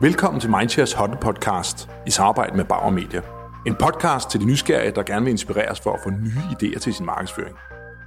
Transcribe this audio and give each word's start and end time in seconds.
Velkommen 0.00 0.40
til 0.40 0.50
Mindshares 0.50 0.92
Hotte 0.92 1.16
Podcast 1.20 1.88
i 2.06 2.10
samarbejde 2.10 2.56
med 2.56 2.64
Bauer 2.64 2.90
Media. 2.90 3.20
En 3.66 3.74
podcast 3.74 4.30
til 4.30 4.40
de 4.40 4.44
nysgerrige, 4.44 4.92
der 4.94 5.02
gerne 5.02 5.24
vil 5.24 5.30
inspireres 5.30 5.80
for 5.80 5.92
at 5.92 6.00
få 6.02 6.10
nye 6.10 6.42
idéer 6.50 6.78
til 6.78 6.94
sin 6.94 7.06
markedsføring. 7.06 7.56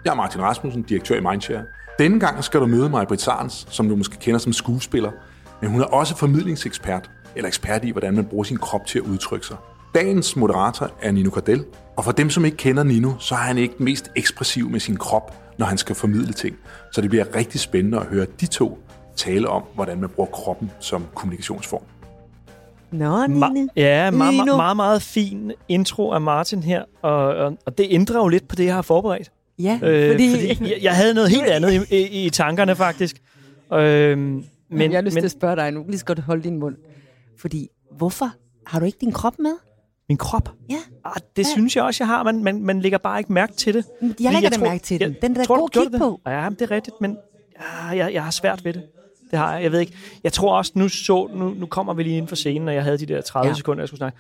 Jeg 0.06 0.12
er 0.12 0.16
Martin 0.16 0.42
Rasmussen, 0.42 0.82
direktør 0.82 1.16
i 1.16 1.20
Mindshare. 1.20 1.64
Denne 2.00 2.20
gang 2.20 2.44
skal 2.44 2.60
du 2.60 2.66
møde 2.66 2.90
mig, 2.90 3.08
Britt 3.08 3.22
Sarns, 3.22 3.68
som 3.70 3.90
du 3.90 3.96
måske 3.96 4.18
kender 4.18 4.40
som 4.40 4.54
skuespiller, 4.54 5.12
men 5.62 5.72
hun 5.72 5.82
er 5.82 5.86
også 5.86 6.18
formidlingsekspert, 6.18 7.12
eller 7.36 7.48
ekspert 7.48 7.84
i, 7.84 7.92
hvordan 7.92 8.16
man 8.16 8.26
bruger 8.26 8.44
sin 8.44 8.58
krop 8.58 8.86
til 8.86 9.00
at 9.00 9.06
udtrykke 9.06 9.46
sig. 9.46 9.58
Dagens 9.96 10.36
moderator 10.36 10.92
er 11.02 11.12
Nino 11.12 11.30
Cardell, 11.30 11.66
og 11.98 12.04
for 12.04 12.12
dem, 12.12 12.30
som 12.30 12.46
ikke 12.46 12.58
kender 12.58 12.84
Nino, 12.84 13.12
så 13.20 13.36
er 13.36 13.40
han 13.40 13.58
ikke 13.58 13.76
mest 13.80 14.12
ekspressiv 14.16 14.70
med 14.70 14.80
sin 14.80 14.98
krop, 14.98 15.36
når 15.58 15.66
han 15.66 15.78
skal 15.78 15.96
formidle 15.96 16.34
ting. 16.34 16.56
Så 16.92 17.02
det 17.02 17.10
bliver 17.10 17.36
rigtig 17.36 17.60
spændende 17.60 18.00
at 18.00 18.06
høre 18.06 18.26
de 18.40 18.46
to 18.46 18.80
tale 19.20 19.48
om, 19.50 19.64
hvordan 19.76 20.02
man 20.02 20.10
bruger 20.10 20.30
kroppen 20.30 20.72
som 20.80 21.06
kommunikationsform. 21.16 21.82
Nå, 22.92 23.28
Nine. 23.28 23.46
Ma- 23.46 23.68
ja, 23.76 24.12
meget, 24.12 24.34
Nino. 24.34 24.46
meget, 24.46 24.58
meget, 24.58 24.76
meget 24.78 25.02
fin 25.02 25.52
intro 25.68 26.12
af 26.12 26.22
Martin 26.22 26.64
her, 26.64 26.84
og, 27.02 27.14
og, 27.28 27.58
og 27.66 27.78
det 27.78 27.88
ændrer 27.90 28.20
jo 28.20 28.28
lidt 28.28 28.48
på 28.48 28.56
det, 28.56 28.66
jeg 28.66 28.76
har 28.76 28.82
forberedt. 28.82 29.32
Ja, 29.60 29.80
Øh, 29.84 30.12
fordi, 30.14 30.56
fordi 30.56 30.72
jeg, 30.72 30.80
jeg 30.82 30.96
havde 30.96 31.14
noget 31.14 31.30
helt 31.30 31.46
andet 31.46 31.74
i, 31.92 31.96
i, 31.98 32.26
i 32.26 32.30
tankerne, 32.30 32.76
faktisk. 32.76 33.22
Øh, 33.74 34.18
men, 34.18 34.46
men 34.70 34.92
jeg 34.92 34.98
har 34.98 35.02
lyst 35.02 35.14
men 35.16 35.22
til 35.22 35.28
at 35.28 35.32
spørge 35.32 35.56
dig 35.56 35.72
nu. 35.72 35.84
Lige 35.88 35.98
så 36.00 36.06
godt 36.06 36.20
holde 36.20 36.44
din 36.44 36.60
mund. 36.60 36.76
Fordi, 37.40 37.68
hvorfor 37.98 38.32
har 38.66 38.80
du 38.80 38.86
ikke 38.86 38.98
din 39.02 39.12
krop 39.12 39.40
med? 39.40 39.54
min 40.10 40.18
krop, 40.18 40.50
Ja, 40.70 40.76
ah, 41.06 41.14
det 41.36 41.48
synes 41.48 41.76
jeg 41.76 41.84
også, 41.84 42.04
jeg 42.04 42.08
har. 42.08 42.24
Man, 42.24 42.44
man, 42.44 42.64
man 42.64 42.80
lægger 42.82 42.98
bare 42.98 43.20
ikke 43.20 43.34
mærke 43.34 43.54
til 43.54 43.74
det. 43.74 43.86
jeg 44.20 44.34
lægger 44.34 44.50
da 44.50 44.58
mærke 44.58 44.84
til 44.84 45.00
den. 45.00 45.16
Den 45.22 45.32
er 45.32 45.36
da 45.36 45.44
god 45.54 45.70
at 45.76 45.82
kigge 45.84 45.98
på. 45.98 46.20
det? 46.26 46.32
Ja, 46.32 46.50
det 46.50 46.62
er 46.62 46.72
rigtigt, 46.72 46.96
men 47.02 47.18
ja, 47.60 47.88
jeg, 47.88 48.14
jeg 48.14 48.24
har 48.24 48.32
svært 48.32 48.66
ved 48.66 48.74
det. 48.74 48.84
Det 49.32 49.40
har 49.40 49.54
jeg. 49.54 49.64
Jeg 49.64 49.72
ved 49.72 49.80
ikke. 49.80 49.94
Jeg 50.24 50.34
tror 50.34 50.58
også, 50.58 50.72
nu, 50.76 50.90
så, 50.90 51.28
nu, 51.34 51.50
nu 51.50 51.66
kommer 51.66 51.94
vi 51.94 52.04
lige 52.04 52.18
ind 52.18 52.28
for 52.28 52.36
scenen, 52.36 52.68
og 52.68 52.74
jeg 52.74 52.84
havde 52.84 52.98
de 52.98 53.06
der 53.06 53.22
30 53.22 53.48
Ja. 53.48 53.54
sekunder, 53.54 53.82
jeg 53.82 53.88
skulle 53.88 53.98
snakke. 53.98 54.18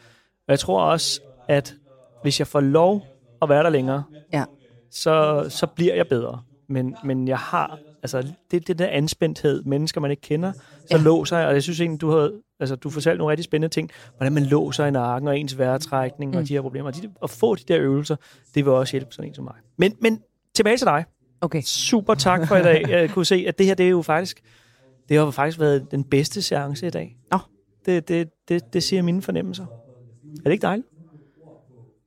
Og 0.47 0.51
jeg 0.51 0.59
tror 0.59 0.81
også, 0.81 1.21
at 1.47 1.75
hvis 2.21 2.39
jeg 2.39 2.47
får 2.47 2.59
lov 2.59 3.05
at 3.41 3.49
være 3.49 3.63
der 3.63 3.69
længere, 3.69 4.03
Ja. 4.33 4.43
så, 4.91 5.45
så 5.49 5.67
bliver 5.67 5.95
jeg 5.95 6.07
bedre. 6.07 6.41
Men, 6.69 6.95
men 7.03 7.27
jeg 7.27 7.37
har, 7.37 7.79
altså 8.03 8.23
det, 8.51 8.67
det 8.67 8.79
der 8.79 8.87
anspændthed, 8.87 9.63
mennesker 9.63 10.01
man 10.01 10.11
ikke 10.11 10.21
kender, 10.21 10.51
så 10.51 10.97
Ja. 10.97 10.97
låser 10.97 11.37
jeg, 11.37 11.47
og 11.47 11.53
jeg 11.53 11.63
synes 11.63 11.79
egentlig, 11.81 12.01
du 12.01 12.09
har, 12.11 12.31
altså 12.59 12.75
du 12.75 12.89
fortalte 12.89 13.17
nogle 13.17 13.31
rigtig 13.31 13.43
spændende 13.45 13.73
ting, 13.73 13.89
hvordan 14.17 14.33
man 14.33 14.43
låser 14.43 14.85
i 14.85 14.91
nakken 14.91 15.27
og 15.27 15.39
ens 15.39 15.57
vejrtrækning 15.57 16.31
mm. 16.31 16.37
Og 16.37 16.47
de 16.47 16.53
her 16.53 16.61
problemer. 16.61 16.91
De, 16.91 17.09
at 17.23 17.29
få 17.29 17.55
de 17.55 17.63
der 17.67 17.79
øvelser, 17.79 18.15
det 18.55 18.65
vil 18.65 18.73
også 18.73 18.91
hjælpe 18.91 19.11
sådan 19.13 19.29
en 19.29 19.35
som 19.35 19.43
mig. 19.43 19.53
Men, 19.77 19.95
men 20.01 20.21
tilbage 20.55 20.77
til 20.77 20.85
dig. 20.87 21.05
Okay. 21.41 21.61
Super 21.61 22.13
tak 22.13 22.47
for 22.47 22.55
i 22.55 22.61
dag. 22.63 22.85
Jeg 22.89 23.09
kunne 23.09 23.25
se, 23.25 23.45
at 23.47 23.57
det 23.57 23.65
her, 23.65 23.73
det 23.73 23.85
er 23.85 23.89
jo 23.89 24.01
faktisk, 24.01 24.41
det 25.09 25.17
har 25.17 25.31
faktisk 25.31 25.59
været 25.59 25.91
den 25.91 26.03
bedste 26.03 26.41
seance 26.41 26.87
i 26.87 26.89
dag. 26.89 27.17
Nå. 27.31 27.37
Det, 27.85 28.07
det, 28.07 28.29
det, 28.49 28.73
det 28.73 28.83
siger 28.83 29.01
mine 29.01 29.21
fornemmelser. 29.21 29.65
Er 29.65 30.43
det 30.43 30.51
ikke 30.51 30.61
dejligt? 30.61 30.87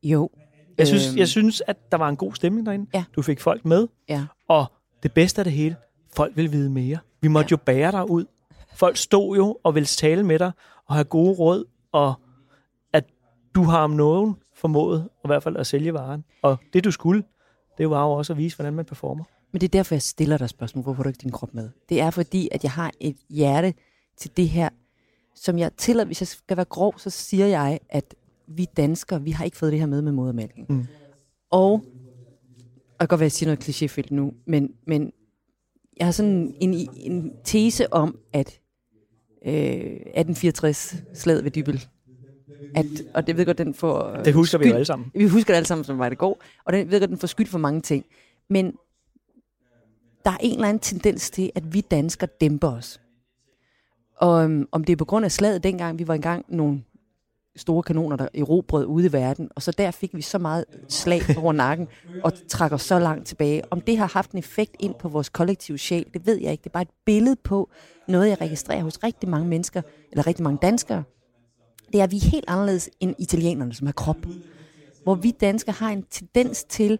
Jo. 0.02 0.30
Jeg 0.78 0.86
synes, 0.86 1.08
Øhm, 1.08 1.18
jeg 1.18 1.28
synes, 1.28 1.62
at 1.66 1.92
der 1.92 1.98
var 1.98 2.08
en 2.08 2.16
god 2.16 2.34
stemning 2.34 2.66
derinde. 2.66 2.86
Ja. 2.94 3.04
Du 3.16 3.22
fik 3.22 3.40
folk 3.40 3.64
med. 3.64 3.88
Ja. 4.08 4.26
Og 4.48 4.66
det 5.02 5.12
bedste 5.12 5.40
af 5.40 5.44
det 5.44 5.52
hele, 5.52 5.76
folk 6.16 6.36
vil 6.36 6.52
vide 6.52 6.70
mere. 6.70 6.98
Vi 7.20 7.28
måtte 7.28 7.46
Ja. 7.46 7.50
jo 7.50 7.56
bære 7.56 7.92
dig 7.92 8.10
ud. 8.10 8.24
Folk 8.74 8.96
stod 8.96 9.36
jo 9.36 9.58
og 9.64 9.74
ville 9.74 9.86
tale 9.86 10.22
med 10.26 10.38
dig 10.38 10.52
og 10.86 10.94
have 10.94 11.04
gode 11.04 11.32
råd, 11.38 11.64
og 11.92 12.14
at 12.92 13.04
du 13.54 13.62
har 13.62 13.84
om 13.84 13.90
nogen 13.90 14.36
formået 14.54 15.08
i 15.24 15.26
hvert 15.26 15.42
fald 15.42 15.56
at 15.56 15.66
sælge 15.66 15.94
varen. 15.94 16.24
Og 16.42 16.56
det 16.72 16.84
du 16.84 16.90
skulle, 16.90 17.24
det 17.78 17.90
var 17.90 18.02
jo 18.04 18.10
også 18.12 18.32
at 18.32 18.36
vise, 18.36 18.56
hvordan 18.56 18.72
man 18.74 18.84
performer. 18.84 19.24
Men 19.52 19.60
det 19.60 19.66
er 19.68 19.78
derfor, 19.78 19.94
jeg 19.94 20.02
stiller 20.02 20.38
dig 20.38 20.48
spørgsmål. 20.48 20.82
Hvorfor 20.82 20.96
har 20.96 21.02
du 21.02 21.08
ikke 21.08 21.22
din 21.22 21.30
krop 21.30 21.54
med? 21.54 21.70
Det 21.88 22.00
er 22.00 22.10
fordi, 22.10 22.48
at 22.52 22.62
jeg 22.64 22.70
har 22.72 22.90
et 23.00 23.16
hjerte 23.30 23.74
til 24.16 24.30
det 24.36 24.48
her, 24.48 24.68
som 25.34 25.58
jeg 25.58 25.70
tillader, 25.76 26.06
hvis 26.06 26.20
jeg 26.20 26.26
skal 26.28 26.56
være 26.56 26.66
grov, 26.66 26.98
så 26.98 27.10
siger 27.10 27.46
jeg, 27.46 27.78
at 27.88 28.14
vi 28.46 28.66
danskere, 28.76 29.22
vi 29.22 29.30
har 29.30 29.44
ikke 29.44 29.56
fået 29.56 29.72
det 29.72 29.80
her 29.80 29.86
med 29.86 30.02
med 30.02 30.12
modermælken. 30.12 30.66
Mm. 30.68 30.86
Og, 31.50 31.72
og 31.72 31.80
det 32.90 32.98
kan 32.98 33.08
godt 33.08 33.20
være, 33.20 33.26
at 33.26 33.32
jeg 33.32 33.32
siger 33.32 33.48
noget 33.48 33.68
klichéfyldt 33.68 34.14
nu, 34.14 34.32
men, 34.46 34.72
men 34.86 35.12
jeg 35.96 36.06
har 36.06 36.12
sådan 36.12 36.54
en, 36.60 36.88
en 36.96 37.32
tese 37.44 37.92
om, 37.92 38.18
at 38.32 38.60
øh, 39.46 39.52
1864 39.54 40.96
slaget 41.14 41.44
ved 41.44 41.50
Dybel, 41.50 41.86
at, 42.74 42.86
og 43.14 43.26
det 43.26 43.34
ved 43.36 43.40
jeg 43.40 43.46
godt, 43.46 43.58
den 43.58 43.74
får... 43.74 44.04
øh, 44.18 44.24
Det 44.24 44.34
husker 44.34 44.58
vi 44.58 44.64
jo 44.64 44.68
skyld- 44.70 44.74
alle 44.74 44.84
sammen. 44.84 45.10
vi 45.14 45.28
husker 45.28 45.52
det 45.52 45.56
alle 45.56 45.66
sammen, 45.66 45.84
som 45.84 45.98
var 45.98 46.08
det 46.08 46.18
går, 46.18 46.42
og 46.64 46.72
den 46.72 46.90
ved 46.90 47.00
godt, 47.00 47.10
den 47.10 47.18
får 47.18 47.26
skyld 47.26 47.46
for 47.46 47.58
mange 47.58 47.80
ting. 47.80 48.04
Men 48.50 48.74
der 50.24 50.30
er 50.30 50.36
en 50.40 50.54
eller 50.54 50.68
anden 50.68 50.80
tendens 50.80 51.30
til, 51.30 51.50
at 51.54 51.74
vi 51.74 51.80
danskere 51.80 52.30
dæmper 52.40 52.68
os. 52.68 53.00
Og 54.16 54.44
um, 54.44 54.68
om 54.72 54.84
det 54.84 54.92
er 54.92 54.96
på 54.96 55.04
grund 55.04 55.24
af 55.24 55.32
slaget 55.32 55.62
dengang, 55.62 55.98
vi 55.98 56.08
var 56.08 56.14
engang 56.14 56.44
nogle 56.48 56.82
store 57.56 57.82
kanoner, 57.82 58.16
der 58.16 58.28
erobrede 58.34 58.86
ude 58.86 59.06
i 59.06 59.12
verden, 59.12 59.48
og 59.56 59.62
så 59.62 59.70
der 59.70 59.90
fik 59.90 60.14
vi 60.14 60.22
så 60.22 60.38
meget 60.38 60.64
slag 60.88 61.22
over 61.42 61.52
nakken, 61.52 61.88
og 62.24 62.32
trækker 62.48 62.76
så 62.76 62.98
langt 62.98 63.26
tilbage. 63.26 63.62
Om 63.70 63.80
det 63.80 63.98
har 63.98 64.10
haft 64.14 64.30
en 64.30 64.38
effekt 64.38 64.76
ind 64.80 64.94
på 64.94 65.08
vores 65.08 65.28
kollektive 65.28 65.78
sjæl, 65.78 66.06
det 66.14 66.26
ved 66.26 66.40
jeg 66.40 66.52
ikke. 66.52 66.62
Det 66.62 66.70
er 66.70 66.72
bare 66.72 66.82
et 66.82 66.88
billede 67.06 67.36
på 67.36 67.70
noget, 68.08 68.28
jeg 68.28 68.40
registrerer 68.40 68.82
hos 68.82 69.04
rigtig 69.04 69.28
mange 69.28 69.48
mennesker, 69.48 69.82
eller 70.10 70.26
rigtig 70.26 70.42
mange 70.42 70.58
danskere. 70.62 71.02
Det 71.92 72.00
er, 72.00 72.04
at 72.04 72.10
vi 72.10 72.16
er 72.16 72.30
helt 72.30 72.44
anderledes 72.48 72.90
end 73.00 73.14
italienerne, 73.18 73.74
som 73.74 73.86
har 73.86 73.92
krop 73.92 74.26
hvor 75.02 75.14
vi 75.14 75.30
danskere 75.30 75.74
har 75.78 75.90
en 75.90 76.02
tendens 76.10 76.64
til 76.64 76.98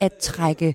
at 0.00 0.12
trække 0.12 0.74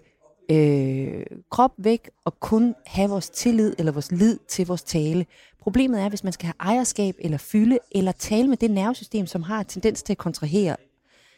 øh, 0.52 1.26
krop 1.50 1.74
væk 1.78 2.10
og 2.26 2.40
kun 2.40 2.76
have 2.86 3.10
vores 3.10 3.30
tillid 3.30 3.76
eller 3.78 3.92
vores 3.92 4.12
lid 4.12 4.40
til 4.48 4.68
vores 4.68 4.84
tale. 4.84 5.26
Problemet 5.60 6.02
er, 6.02 6.10
hvis 6.10 6.24
man 6.24 6.34
skal 6.34 6.46
have 6.46 6.56
ejerskab 6.60 7.16
eller 7.20 7.38
fylde 7.38 7.80
eller 7.92 8.12
tale 8.12 8.48
med 8.48 8.58
det 8.58 8.72
nervesystem, 8.72 9.28
som 9.28 9.44
har 9.44 9.64
tendens 9.64 10.04
til 10.04 10.14
at 10.14 10.18
kontrahere, 10.18 10.76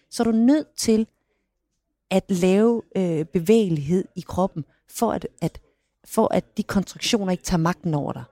så 0.10 0.24
er 0.24 0.26
du 0.26 0.32
nødt 0.32 0.68
til 0.78 1.08
at 2.10 2.24
lave 2.28 2.82
øh, 2.96 3.26
bevægelighed 3.26 4.06
i 4.16 4.22
kroppen, 4.22 4.66
for 4.90 5.12
at, 5.12 5.28
at, 5.42 5.62
for 6.06 6.34
at 6.34 6.58
de 6.58 6.64
kontraktioner 6.64 7.32
ikke 7.32 7.44
tager 7.44 7.58
magten 7.58 7.94
over 7.94 8.14
dig. 8.14 8.24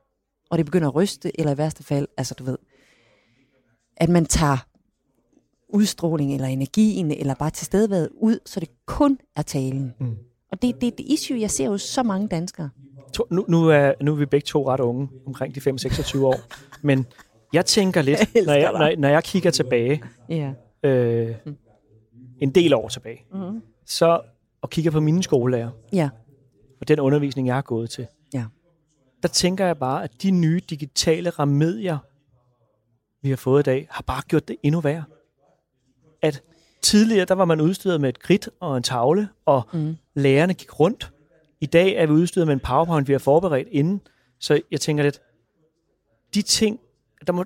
Og 0.49 0.57
det 0.57 0.65
begynder 0.65 0.87
at 0.87 0.95
ryste, 0.95 1.39
eller 1.39 1.53
i 1.53 1.57
værste 1.57 1.83
fald, 1.83 2.07
altså 2.17 2.33
du 2.33 2.43
ved, 2.43 2.57
at 3.97 4.09
man 4.09 4.25
tager 4.25 4.57
udstråling 5.69 6.33
eller 6.33 6.47
energien, 6.47 7.11
eller 7.11 7.35
bare 7.35 7.49
tilstedeværet 7.49 8.09
ud, 8.13 8.39
så 8.45 8.59
det 8.59 8.69
kun 8.85 9.19
er 9.35 9.41
talen. 9.41 9.93
Mm. 9.99 10.17
Og 10.51 10.61
det, 10.61 10.81
det 10.81 10.87
er 10.87 10.91
det 10.91 11.05
issue, 11.09 11.39
jeg 11.39 11.51
ser 11.51 11.69
hos 11.69 11.81
så 11.81 12.03
mange 12.03 12.27
danskere. 12.27 12.69
Nu, 13.31 13.45
nu, 13.47 13.67
er, 13.67 13.93
nu 14.01 14.11
er 14.11 14.15
vi 14.15 14.25
begge 14.25 14.45
to 14.45 14.69
ret 14.69 14.79
unge, 14.79 15.09
omkring 15.27 15.55
de 15.55 15.59
5-26 15.71 16.23
år. 16.23 16.35
Men 16.81 17.05
jeg 17.53 17.65
tænker 17.65 18.01
lidt, 18.01 18.19
Jeg 18.35 18.43
når 18.45 18.53
jeg, 18.53 18.71
når, 18.71 18.95
når 18.97 19.09
jeg 19.09 19.23
kigger 19.23 19.51
tilbage, 19.51 20.03
Ja. 20.29 20.53
øh, 20.83 21.35
en 22.39 22.49
del 22.49 22.73
år 22.73 22.87
tilbage, 22.89 23.25
Mm-hmm. 23.33 23.61
så 23.85 24.21
og 24.61 24.69
kigger 24.69 24.91
på 24.91 24.99
mine 24.99 25.23
skolelærer, 25.23 25.69
Ja. 25.93 26.09
og 26.81 26.87
den 26.87 26.99
undervisning, 26.99 27.47
jeg 27.47 27.55
har 27.55 27.61
gået 27.61 27.89
til, 27.89 28.07
Ja. 28.33 28.43
der 29.23 29.27
tænker 29.27 29.65
jeg 29.65 29.77
bare, 29.77 30.03
at 30.03 30.11
de 30.23 30.31
nye 30.31 30.61
digitale 30.69 31.29
remedier, 31.29 31.97
vi 33.21 33.29
har 33.29 33.37
fået 33.37 33.61
i 33.61 33.63
dag, 33.63 33.87
har 33.91 34.03
bare 34.07 34.21
gjort 34.27 34.47
det 34.47 34.55
endnu 34.63 34.81
værre. 34.81 35.03
At 36.21 36.43
tidligere, 36.81 37.25
der 37.25 37.35
var 37.35 37.45
man 37.45 37.61
udstyret 37.61 38.01
med 38.01 38.09
et 38.09 38.19
grid 38.19 38.39
og 38.59 38.77
en 38.77 38.83
tavle, 38.83 39.29
og 39.45 39.61
Mm. 39.73 39.95
lærerne 40.15 40.53
gik 40.53 40.79
rundt. 40.79 41.11
I 41.61 41.65
dag 41.65 41.93
er 41.95 42.05
vi 42.05 42.11
udstyret 42.13 42.47
med 42.47 42.53
en 42.53 42.59
powerpoint, 42.59 43.07
vi 43.07 43.13
har 43.13 43.19
forberedt 43.19 43.67
inden. 43.71 44.01
Så 44.39 44.61
jeg 44.71 44.81
tænker 44.81 45.03
lidt, 45.03 45.21
de 46.33 46.41
ting, 46.41 46.79
der 47.27 47.33
må, 47.33 47.45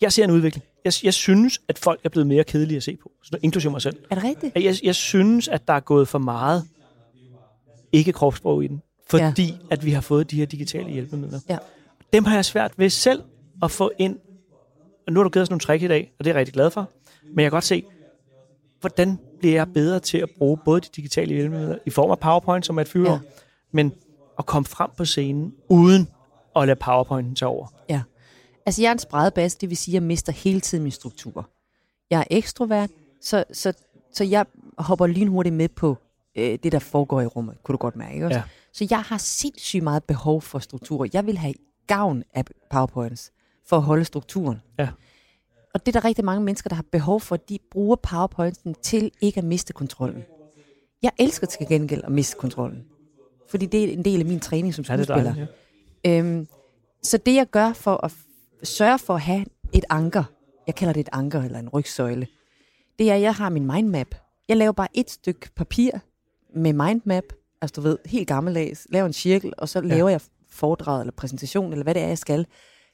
jeg 0.00 0.12
ser 0.12 0.24
en 0.24 0.30
udvikling. 0.30 0.64
Jeg, 0.84 0.92
jeg 1.04 1.14
synes, 1.14 1.60
at 1.68 1.78
folk 1.78 2.00
er 2.04 2.08
blevet 2.08 2.26
mere 2.26 2.44
kedelige 2.44 2.76
at 2.76 2.82
se 2.82 2.96
på, 2.96 3.12
så 3.22 3.38
inklusive 3.42 3.70
mig 3.70 3.82
selv. 3.82 3.96
Er 4.10 4.14
det 4.14 4.24
rigtigt? 4.24 4.54
Jeg, 4.56 4.74
jeg 4.82 4.94
synes, 4.94 5.48
at 5.48 5.68
der 5.68 5.74
er 5.74 5.80
gået 5.80 6.08
for 6.08 6.18
meget 6.18 6.64
ikke 7.92 8.12
kropssprog 8.12 8.64
i 8.64 8.66
den, 8.66 8.82
fordi 9.10 9.42
ja. 9.42 9.54
at 9.70 9.84
vi 9.84 9.90
har 9.90 10.00
fået 10.00 10.30
de 10.30 10.36
her 10.36 10.46
digitale 10.46 10.90
hjælpemidler. 10.90 11.40
Ja. 11.48 11.58
Dem 12.12 12.24
har 12.24 12.34
jeg 12.34 12.44
svært 12.44 12.72
ved 12.76 12.90
selv 12.90 13.22
at 13.62 13.70
få 13.70 13.90
ind. 13.98 14.18
Og 15.06 15.12
nu 15.12 15.20
har 15.20 15.24
du 15.24 15.30
givet 15.30 15.42
os 15.42 15.50
nogle 15.50 15.60
trick 15.60 15.82
i 15.82 15.88
dag, 15.88 16.12
og 16.18 16.24
det 16.24 16.30
er 16.30 16.34
jeg 16.34 16.38
rigtig 16.40 16.54
glad 16.54 16.70
for. 16.70 16.90
Men 17.22 17.38
jeg 17.38 17.44
kan 17.44 17.50
godt 17.50 17.64
se, 17.64 17.84
hvordan 18.80 19.18
bliver 19.38 19.54
jeg 19.54 19.72
bedre 19.72 20.00
til 20.00 20.18
at 20.18 20.28
bruge 20.38 20.58
både 20.64 20.80
de 20.80 20.88
digitale 20.96 21.34
hjælpemidler 21.34 21.78
i 21.86 21.90
form 21.90 22.10
af 22.10 22.18
PowerPoint, 22.18 22.66
som 22.66 22.76
er 22.78 22.82
et 22.82 22.88
fyre, 22.88 23.12
Ja. 23.12 23.18
men 23.72 23.92
at 24.38 24.46
komme 24.46 24.66
frem 24.66 24.90
på 24.96 25.04
scenen 25.04 25.54
uden 25.68 26.08
at 26.56 26.66
lade 26.66 26.78
PowerPointen 26.78 27.34
tage 27.34 27.48
over. 27.48 27.66
Ja. 27.88 28.02
Altså, 28.66 28.82
jeg 28.82 28.88
er 28.88 28.92
en 28.92 28.98
spredebas, 28.98 29.54
det 29.56 29.68
vil 29.68 29.76
sige, 29.76 29.92
at 29.92 29.94
jeg 29.94 30.02
mister 30.02 30.32
hele 30.32 30.60
tiden 30.60 30.82
min 30.82 30.92
struktur. 30.92 31.50
Jeg 32.10 32.20
er 32.20 32.24
ekstrovert, 32.30 32.90
så, 33.20 33.44
så, 33.52 33.72
så 34.12 34.24
jeg 34.24 34.46
hopper 34.78 35.06
lynhurtigt 35.06 35.54
med 35.54 35.68
på 35.68 35.96
øh, 36.36 36.58
det, 36.62 36.72
der 36.72 36.78
foregår 36.78 37.20
i 37.20 37.26
rummet, 37.26 37.62
kunne 37.62 37.72
du 37.72 37.78
godt 37.78 37.96
mærke. 37.96 38.14
Ikke? 38.14 38.26
også? 38.26 38.38
Ja. 38.38 38.42
Så 38.72 38.86
jeg 38.90 39.00
har 39.00 39.18
sindssygt 39.18 39.82
meget 39.84 40.04
behov 40.04 40.42
for 40.42 40.58
struktur. 40.58 41.06
Jeg 41.12 41.26
vil 41.26 41.38
have 41.38 41.54
gavn 41.86 42.22
af 42.34 42.44
PowerPoints 42.70 43.32
for 43.66 43.76
at 43.76 43.82
holde 43.82 44.04
strukturen. 44.04 44.62
Ja. 44.78 44.88
Og 45.74 45.86
det 45.86 45.96
er 45.96 46.00
der 46.00 46.08
rigtig 46.08 46.24
mange 46.24 46.44
mennesker, 46.44 46.68
der 46.68 46.76
har 46.76 46.84
behov 46.92 47.20
for. 47.20 47.36
De 47.36 47.58
bruger 47.70 47.96
PowerPointen 47.96 48.74
til 48.82 49.10
ikke 49.20 49.38
at 49.38 49.44
miste 49.44 49.72
kontrollen. 49.72 50.24
Jeg 51.02 51.10
elsker 51.18 51.46
til 51.46 51.66
gengæld 51.68 52.04
at 52.04 52.12
miste 52.12 52.36
kontrollen. 52.36 52.84
Fordi 53.48 53.66
det 53.66 53.84
er 53.84 53.92
en 53.92 54.04
del 54.04 54.20
af 54.20 54.26
min 54.26 54.40
træning 54.40 54.74
som 54.74 54.84
Ja, 54.88 54.96
det 54.96 55.04
skuespiller. 55.04 55.32
dejligt. 55.34 55.54
Ja. 56.04 56.18
Øhm, 56.18 56.46
så 57.02 57.16
det 57.18 57.34
jeg 57.34 57.46
gør 57.50 57.72
for 57.72 58.04
at 58.04 58.12
sørge 58.62 58.98
for 58.98 59.14
at 59.14 59.20
have 59.20 59.44
et 59.72 59.84
anker. 59.90 60.24
Jeg 60.66 60.74
kalder 60.74 60.92
det 60.92 61.00
et 61.00 61.08
anker 61.12 61.42
eller 61.42 61.58
en 61.58 61.68
rygsøjle. 61.68 62.26
Det 62.98 63.10
er, 63.10 63.14
at 63.14 63.20
jeg 63.20 63.34
har 63.34 63.48
min 63.48 63.66
mindmap. 63.66 64.14
Jeg 64.48 64.56
laver 64.56 64.72
bare 64.72 64.88
et 64.94 65.10
stykke 65.10 65.50
papir 65.56 65.90
med 66.54 66.72
mindmap, 66.72 67.24
altså 67.60 67.74
du 67.74 67.80
ved, 67.80 67.98
helt 68.06 68.28
gammeldags, 68.28 68.86
laver 68.90 69.06
en 69.06 69.12
cirkel, 69.12 69.52
og 69.58 69.68
så 69.68 69.78
ja. 69.80 69.86
laver 69.86 70.08
jeg 70.08 70.20
foredrag 70.50 71.00
eller 71.00 71.12
præsentation, 71.12 71.72
eller 71.72 71.82
hvad 71.82 71.94
det 71.94 72.02
er, 72.02 72.08
jeg 72.08 72.18
skal. 72.18 72.46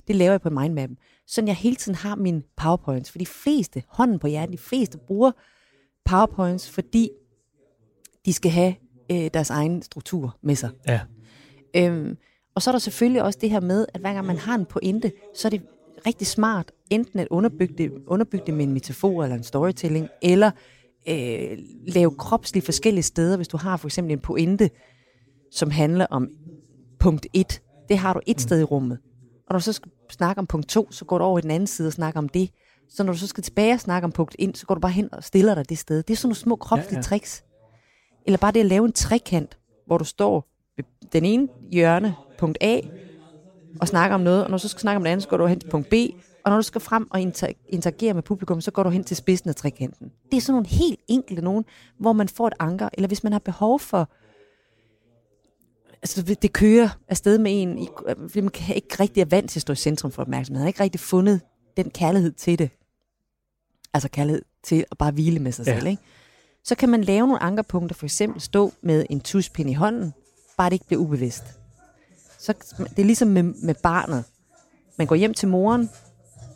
Det 0.07 0.17
laver 0.17 0.33
jeg 0.33 0.41
på 0.41 0.51
mindmappen. 0.51 0.99
Sådan 1.27 1.49
jeg 1.49 1.57
hele 1.57 1.77
tiden 1.77 1.95
har 1.95 2.15
mine 2.15 2.43
powerpoints. 2.57 3.11
For 3.11 3.19
de 3.19 3.27
fleste, 3.27 3.83
hånden 3.89 4.19
på 4.19 4.27
hjertet, 4.27 4.53
de 4.53 4.63
fleste 4.63 4.99
bruger 4.99 5.33
powerpoints, 6.05 6.71
fordi 6.71 7.11
de 8.25 8.33
skal 8.33 8.51
have 8.51 8.75
øh, 9.13 9.31
deres 9.35 9.51
egen 9.51 9.83
struktur 9.83 10.37
med 10.43 10.55
sig. 10.55 10.71
Ja. 10.87 11.01
Øhm, 11.77 12.17
og 12.55 12.63
så 12.63 12.71
er 12.71 12.73
der 12.73 12.79
selvfølgelig 12.79 13.23
også 13.23 13.39
det 13.43 13.51
her 13.51 13.61
med, 13.61 13.87
at 13.95 14.01
hver 14.01 14.15
gang 14.15 14.27
man 14.27 14.37
har 14.37 14.55
en 14.55 14.67
pointe, 14.67 15.13
så 15.35 15.49
er 15.49 15.51
det 15.51 15.63
rigtig 16.07 16.27
smart 16.27 16.73
enten 16.91 17.19
at 17.19 17.29
underbygge 17.31 17.75
det, 17.79 17.93
underbygge 18.07 18.47
det 18.47 18.55
med 18.55 18.65
en 18.65 18.73
metafor 18.73 19.23
eller 19.23 19.37
en 19.37 19.43
storytelling, 19.43 20.09
eller 20.23 20.51
øh, 21.09 21.59
lave 21.87 22.15
kropsligt 22.19 22.65
forskellige 22.65 23.03
steder, 23.03 23.37
hvis 23.37 23.49
du 23.49 23.57
har 23.57 23.77
for 23.77 23.89
eksempel 23.89 24.13
en 24.13 24.21
pointe, 24.21 24.71
som 25.53 25.71
handler 25.71 26.07
om 26.11 26.29
punkt 26.99 27.27
1. 27.33 27.63
Det 27.89 27.99
har 27.99 28.13
du 28.13 28.21
et 28.27 28.41
sted 28.41 28.61
i 28.61 28.65
rummet. 28.65 28.99
Og 29.47 29.53
når 29.53 29.59
du 29.59 29.63
så 29.63 29.73
skal 29.73 29.91
snakke 30.15 30.39
om 30.39 30.47
punkt 30.47 30.69
2, 30.69 30.93
så 30.93 31.05
går 31.05 31.19
du 31.19 31.25
over 31.25 31.39
i 31.39 31.43
den 31.43 31.51
anden 31.51 31.67
side 31.67 31.89
og 31.89 31.93
snakker 31.93 32.19
om 32.19 32.29
det. 32.29 32.51
Så 32.89 33.03
når 33.03 33.13
du 33.13 33.19
så 33.19 33.27
skal 33.27 33.45
tilbage 33.45 33.75
og 33.75 33.81
snakke 33.81 34.05
om 34.05 34.13
punkt 34.13 34.37
1, 34.39 34.59
så 34.59 34.67
går 34.67 34.75
du 34.75 34.81
bare 34.81 34.93
hen 34.93 35.15
og 35.15 35.25
stiller 35.25 35.55
dig 35.55 35.69
det 35.69 35.79
sted. 35.79 36.03
Det 36.03 36.11
er 36.13 36.17
sådan 36.17 36.29
nogle 36.29 36.37
små 36.37 36.57
kropslige 36.57 36.93
ja, 36.93 36.99
ja. 36.99 37.03
tricks. 37.03 37.45
Eller 38.27 38.39
bare 38.39 38.53
det 38.53 38.61
at 38.61 38.67
lave 38.67 38.85
en 38.85 38.93
trekant, 38.93 39.59
hvor 39.87 39.99
du 39.99 40.05
står 40.05 40.49
ved 40.77 40.85
den 41.13 41.25
ene 41.25 41.49
hjørne, 41.73 42.15
punkt 42.39 42.59
A, 42.61 42.81
og 43.81 43.89
snakker 43.89 44.15
om 44.15 44.21
noget, 44.21 44.45
og 44.45 44.51
når 44.51 44.57
du 44.59 44.63
så 44.63 44.69
skal 44.69 44.81
snakke 44.81 44.97
om 44.97 45.03
det 45.03 45.11
andet, 45.11 45.23
så 45.23 45.29
går 45.29 45.37
du 45.37 45.47
hen 45.47 45.61
til 45.61 45.71
punkt 45.71 45.89
B, 45.89 45.95
og 46.45 46.51
når 46.51 46.57
du 46.57 46.63
skal 46.63 46.81
frem 46.81 47.09
og 47.11 47.21
interagere 47.69 48.15
med 48.15 48.23
publikum, 48.23 48.61
så 48.61 48.71
går 48.71 48.83
du 48.83 48.91
hen 48.91 49.05
til 49.05 49.17
spidsen 49.17 49.49
af 49.49 49.57
trekanten. 49.57 50.11
Det 50.31 50.37
er 50.37 50.41
sådan 50.41 50.53
nogle 50.53 50.69
helt 50.69 51.01
enkelte 51.09 51.43
nogen, 51.43 51.65
hvor 51.99 52.13
man 52.13 52.29
får 52.29 52.47
et 52.47 52.55
anker, 52.59 52.89
eller 52.93 53.09
hvis 53.09 53.23
man 53.23 53.33
har 53.33 53.41
behov 53.41 53.81
for, 53.81 54.09
altså 56.05 56.23
det 56.23 56.53
kører 56.53 56.89
afsted 57.09 57.39
med 57.39 57.63
en, 57.63 57.89
fordi 58.07 58.41
man 58.41 58.51
kan 58.51 58.77
ikke 58.77 58.97
rigtig 59.01 59.21
er 59.21 59.25
vant 59.25 59.51
til 59.51 59.59
at 59.59 59.63
stå 59.63 59.73
i 59.73 59.77
centrum 59.77 60.13
for 60.13 60.23
opmærksomhed, 60.23 60.59
man 60.59 60.63
har 60.63 60.69
ikke 60.69 60.83
rigtig 60.83 61.01
fundet 61.01 61.41
den 61.77 61.91
kærlighed 61.91 62.33
til 62.33 62.59
det. 62.59 62.71
Altså 63.95 64.09
kærlighed 64.09 64.43
til 64.63 64.85
at 64.91 64.99
bare 64.99 65.11
hvile 65.11 65.41
med 65.41 65.53
sig 65.53 65.67
ja. 65.67 65.75
selv, 65.75 65.87
ikke? 65.87 66.03
Så 66.65 66.75
kan 66.75 66.89
man 66.89 67.05
lave 67.05 67.27
nogle 67.27 67.43
ankerpunkter, 67.43 67.95
for 67.95 68.07
eksempel 68.07 68.41
stå 68.41 68.73
med 68.83 69.07
en 69.11 69.21
tuspind 69.21 69.71
i 69.71 69.73
hånden, 69.73 70.15
bare 70.57 70.71
det 70.71 70.75
ikke 70.75 70.87
bliver 70.87 71.03
ubevidst. 71.03 71.45
Så 72.39 72.55
det 72.79 72.99
er 72.99 73.05
ligesom 73.05 73.29
med, 73.29 73.43
med 73.43 73.75
barnet. 73.75 74.25
Man 74.97 75.07
går 75.07 75.15
hjem 75.15 75.35
til 75.35 75.49
moren, 75.49 75.91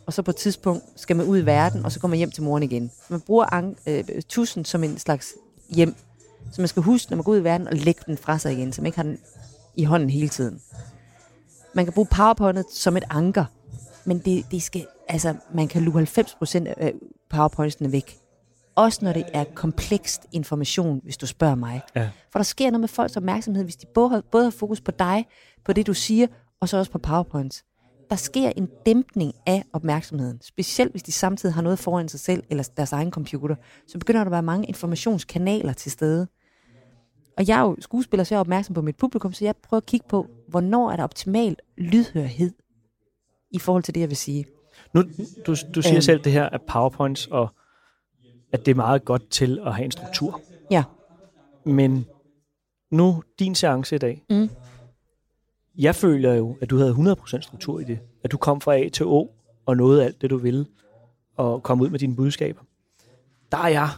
og 0.05 0.13
så 0.13 0.21
på 0.21 0.31
et 0.31 0.35
tidspunkt 0.35 0.83
skal 0.95 1.15
man 1.15 1.25
ud 1.25 1.37
i 1.37 1.45
verden, 1.45 1.85
og 1.85 1.91
så 1.91 1.99
går 1.99 2.07
man 2.07 2.17
hjem 2.17 2.31
til 2.31 2.43
moren 2.43 2.63
igen. 2.63 2.91
Man 3.09 3.21
bruger 3.21 3.53
an, 3.53 3.75
øh, 3.87 4.03
tusen 4.29 4.65
som 4.65 4.83
en 4.83 4.97
slags 4.97 5.33
hjem. 5.69 5.95
Så 6.51 6.61
man 6.61 6.67
skal 6.67 6.83
huske, 6.83 7.11
når 7.11 7.15
man 7.15 7.23
går 7.23 7.31
ud 7.31 7.39
i 7.39 7.43
verden, 7.43 7.67
og 7.67 7.75
lægge 7.75 8.01
den 8.05 8.17
fra 8.17 8.37
sig 8.37 8.53
igen, 8.53 8.73
så 8.73 8.81
man 8.81 8.85
ikke 8.85 8.97
har 8.97 9.03
den 9.03 9.19
i 9.75 9.83
hånden 9.83 10.09
hele 10.09 10.29
tiden. 10.29 10.61
Man 11.73 11.85
kan 11.85 11.93
bruge 11.93 12.07
PowerPointet 12.11 12.65
som 12.73 12.97
et 12.97 13.03
anker, 13.09 13.45
men 14.05 14.19
det, 14.19 14.45
det 14.51 14.63
skal, 14.63 14.87
altså, 15.07 15.35
man 15.53 15.67
kan 15.67 15.81
luge 15.81 16.03
90% 16.03 16.67
af 16.67 16.93
PowerPointsene 17.29 17.91
væk. 17.91 18.17
Også 18.75 19.05
når 19.05 19.13
det 19.13 19.25
er 19.33 19.43
komplekst 19.43 20.21
information, 20.31 21.01
hvis 21.03 21.17
du 21.17 21.25
spørger 21.25 21.55
mig. 21.55 21.81
Ja. 21.95 22.09
For 22.31 22.39
der 22.39 22.43
sker 22.43 22.65
noget 22.65 22.79
med 22.79 22.87
folks 22.87 23.17
opmærksomhed, 23.17 23.63
hvis 23.63 23.75
de 23.75 23.85
både 23.93 24.09
har, 24.09 24.23
både 24.31 24.43
har 24.43 24.51
fokus 24.51 24.81
på 24.81 24.91
dig, 24.91 25.25
på 25.65 25.73
det 25.73 25.87
du 25.87 25.93
siger, 25.93 26.27
og 26.61 26.69
så 26.69 26.77
også 26.77 26.91
på 26.91 26.97
PowerPoints. 26.97 27.63
Der 28.09 28.15
sker 28.15 28.51
en 28.57 28.69
dæmpning 28.85 29.33
af 29.45 29.63
opmærksomheden, 29.73 30.41
specielt 30.41 30.91
hvis 30.91 31.03
de 31.03 31.11
samtidig 31.11 31.55
har 31.55 31.61
noget 31.61 31.79
foran 31.79 32.09
sig 32.09 32.19
selv 32.19 32.43
eller 32.49 32.69
deres 32.77 32.91
egen 32.91 33.11
computer. 33.11 33.55
Så 33.87 33.97
begynder 33.97 34.19
der 34.19 34.25
at 34.25 34.31
være 34.31 34.43
mange 34.43 34.67
informationskanaler 34.67 35.73
til 35.73 35.91
stede. 35.91 36.27
Og 37.39 37.47
jeg 37.47 37.59
er 37.59 37.61
jo 37.61 37.75
skuespiller, 37.79 38.23
så 38.23 38.35
jeg 38.35 38.37
er 38.37 38.41
opmærksom 38.41 38.73
på 38.73 38.81
mit 38.81 38.95
publikum, 38.95 39.33
så 39.33 39.45
jeg 39.45 39.55
prøver 39.55 39.81
at 39.81 39.85
kigge 39.85 40.05
på, 40.09 40.27
hvornår 40.47 40.91
er 40.91 40.95
der 40.95 41.03
optimal 41.03 41.57
lydhørhed 41.77 42.51
i 43.51 43.59
forhold 43.59 43.83
til 43.83 43.95
det, 43.95 44.01
jeg 44.01 44.09
vil 44.09 44.17
sige. 44.17 44.45
Nu, 44.93 45.03
du, 45.47 45.55
du 45.75 45.81
siger 45.81 45.95
øhm, 45.95 46.01
selv 46.01 46.23
det 46.23 46.31
her 46.31 46.49
af 46.49 46.61
PowerPoints, 46.61 47.27
og 47.27 47.49
at 48.51 48.65
det 48.65 48.71
er 48.71 48.75
meget 48.75 49.05
godt 49.05 49.29
til 49.29 49.59
at 49.65 49.75
have 49.75 49.85
en 49.85 49.91
struktur. 49.91 50.41
Ja. 50.71 50.83
Men 51.65 52.05
nu, 52.91 53.23
din 53.39 53.55
seance 53.55 53.95
i 53.95 53.99
dag, 53.99 54.23
mm. 54.29 54.49
jeg 55.77 55.95
føler 55.95 56.33
jo, 56.33 56.57
at 56.61 56.69
du 56.69 56.77
havde 56.77 56.91
100% 56.91 57.41
struktur 57.41 57.79
i 57.79 57.83
det. 57.83 57.99
At 58.23 58.31
du 58.31 58.37
kom 58.37 58.61
fra 58.61 58.75
A 58.75 58.89
til 58.89 59.05
O, 59.05 59.27
og 59.65 59.77
nåede 59.77 60.05
alt 60.05 60.21
det, 60.21 60.29
du 60.29 60.37
ville, 60.37 60.65
og 61.37 61.63
kom 61.63 61.81
ud 61.81 61.89
med 61.89 61.99
dine 61.99 62.15
budskaber. 62.15 62.61
Der 63.51 63.57
er 63.57 63.67
jeg 63.67 63.89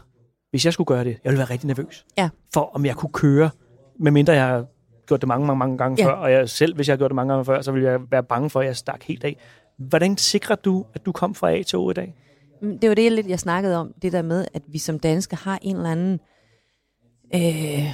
hvis 0.52 0.66
jeg 0.66 0.74
skulle 0.74 0.88
gøre 0.88 1.04
det, 1.04 1.18
jeg 1.24 1.32
ville 1.32 1.38
være 1.38 1.50
rigtig 1.50 1.68
nervøs. 1.68 2.06
Ja. 2.18 2.30
For 2.54 2.72
om 2.74 2.86
jeg 2.86 2.96
kunne 2.96 3.12
køre, 3.14 3.50
medmindre 4.00 4.34
jeg 4.34 4.48
har 4.48 4.66
gjort 5.08 5.22
det 5.22 5.28
mange, 5.28 5.48
mange, 5.48 5.60
mange 5.60 5.78
gange 5.78 6.04
ja. 6.04 6.10
før, 6.10 6.14
og 6.14 6.32
jeg 6.32 6.50
selv, 6.50 6.76
hvis 6.76 6.88
jeg 6.88 6.94
har 6.94 6.98
gjort 6.98 7.10
det 7.10 7.16
mange 7.16 7.34
gange 7.34 7.46
før, 7.46 7.62
så 7.62 7.72
ville 7.72 7.90
jeg 7.90 8.00
være 8.12 8.24
bange 8.24 8.50
for, 8.50 8.60
at 8.60 8.66
jeg 8.66 8.76
stak 8.76 9.04
helt 9.04 9.24
af. 9.24 9.38
Hvordan 9.78 10.18
sikrer 10.18 10.56
du, 10.56 10.86
at 10.94 11.06
du 11.06 11.12
kom 11.12 11.36
fra 11.36 11.52
A 11.52 11.64
til 11.64 11.80
O 11.80 11.90
i 11.90 11.94
dag? 11.94 12.16
Mm, 12.62 12.80
det 12.80 12.90
var 12.90 12.96
det, 12.96 13.04
jeg, 13.04 13.12
lidt, 13.12 13.28
jeg 13.28 13.40
snakkede 13.40 13.78
om, 13.78 13.94
det 14.02 14.12
der 14.12 14.22
med, 14.22 14.46
at 14.54 14.62
vi 14.68 14.78
som 14.78 15.00
danskere 15.00 15.40
har 15.44 15.60
en 15.62 15.76
eller 15.76 15.90
anden... 15.92 16.20
Øh, 17.36 17.94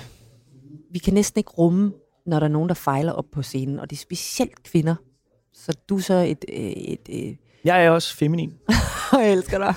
vi 0.91 0.99
kan 0.99 1.13
næsten 1.13 1.39
ikke 1.39 1.51
rumme, 1.51 1.93
når 2.25 2.39
der 2.39 2.47
er 2.47 2.51
nogen, 2.51 2.69
der 2.69 2.75
fejler 2.75 3.11
op 3.11 3.25
på 3.31 3.41
scenen, 3.41 3.79
og 3.79 3.89
det 3.89 3.95
er 3.95 3.99
specielt 3.99 4.63
kvinder. 4.63 4.95
Så 5.53 5.77
du 5.89 5.97
er 5.97 6.01
så 6.01 6.13
et... 6.13 6.45
et, 6.47 6.93
et, 6.93 7.29
et 7.29 7.37
jeg 7.65 7.85
er 7.85 7.89
også 7.89 8.15
feminin. 8.15 8.53
jeg 9.13 9.31
elsker 9.31 9.57
dig. 9.57 9.75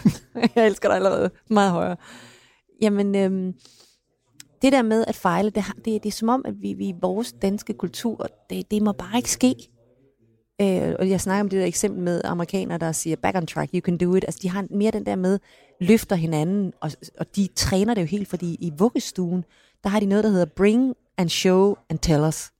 Jeg 0.55 0.67
elsker 0.67 0.88
dig 0.88 0.97
allerede 0.97 1.31
meget 1.50 1.71
højere. 1.71 1.97
Jamen, 2.81 3.15
øhm, 3.15 3.55
det 4.62 4.73
der 4.73 4.82
med 4.82 5.05
at 5.09 5.15
fejle, 5.15 5.50
det, 5.50 5.65
det, 5.77 5.85
det 5.85 6.06
er 6.06 6.11
som 6.11 6.29
om, 6.29 6.43
at 6.44 6.62
vi, 6.62 6.73
vi 6.73 6.88
i 6.88 6.94
vores 7.00 7.32
danske 7.32 7.73
kultur, 7.73 8.27
det, 8.50 8.71
det 8.71 8.82
må 8.82 8.93
bare 8.93 9.17
ikke 9.17 9.31
ske. 9.31 9.55
Øh, 10.61 10.94
og 10.99 11.11
jeg 11.11 11.21
snakker 11.21 11.41
om 11.41 11.49
det 11.49 11.61
der 11.61 11.67
eksempel 11.67 12.03
med 12.03 12.21
amerikanere, 12.25 12.79
der 12.79 12.93
siger, 12.93 13.17
back 13.17 13.37
on 13.37 13.47
track, 13.47 13.73
you 13.75 13.81
can 13.81 13.99
do 13.99 14.15
it. 14.15 14.25
Altså, 14.25 14.41
de 14.43 14.49
har 14.49 14.67
mere 14.71 14.91
den 14.91 15.06
der 15.06 15.17
med, 15.17 15.38
løfter 15.81 16.17
hinanden, 16.17 16.73
og, 16.81 16.91
og 17.19 17.37
de 17.37 17.49
træner 17.56 17.94
det 17.94 18.00
jo 18.00 18.06
helt, 18.06 18.29
fordi 18.29 18.55
i 18.55 18.73
vuggestuen, 18.79 19.44
der 19.85 19.91
har 19.91 20.00
de 20.00 20.06
noget, 20.06 20.25
der 20.25 20.31
hedder 20.31 20.47
bring 20.47 20.94
and 21.17 21.29
show 21.29 21.75
and 21.88 21.99
tell 21.99 22.25
us. 22.25 22.50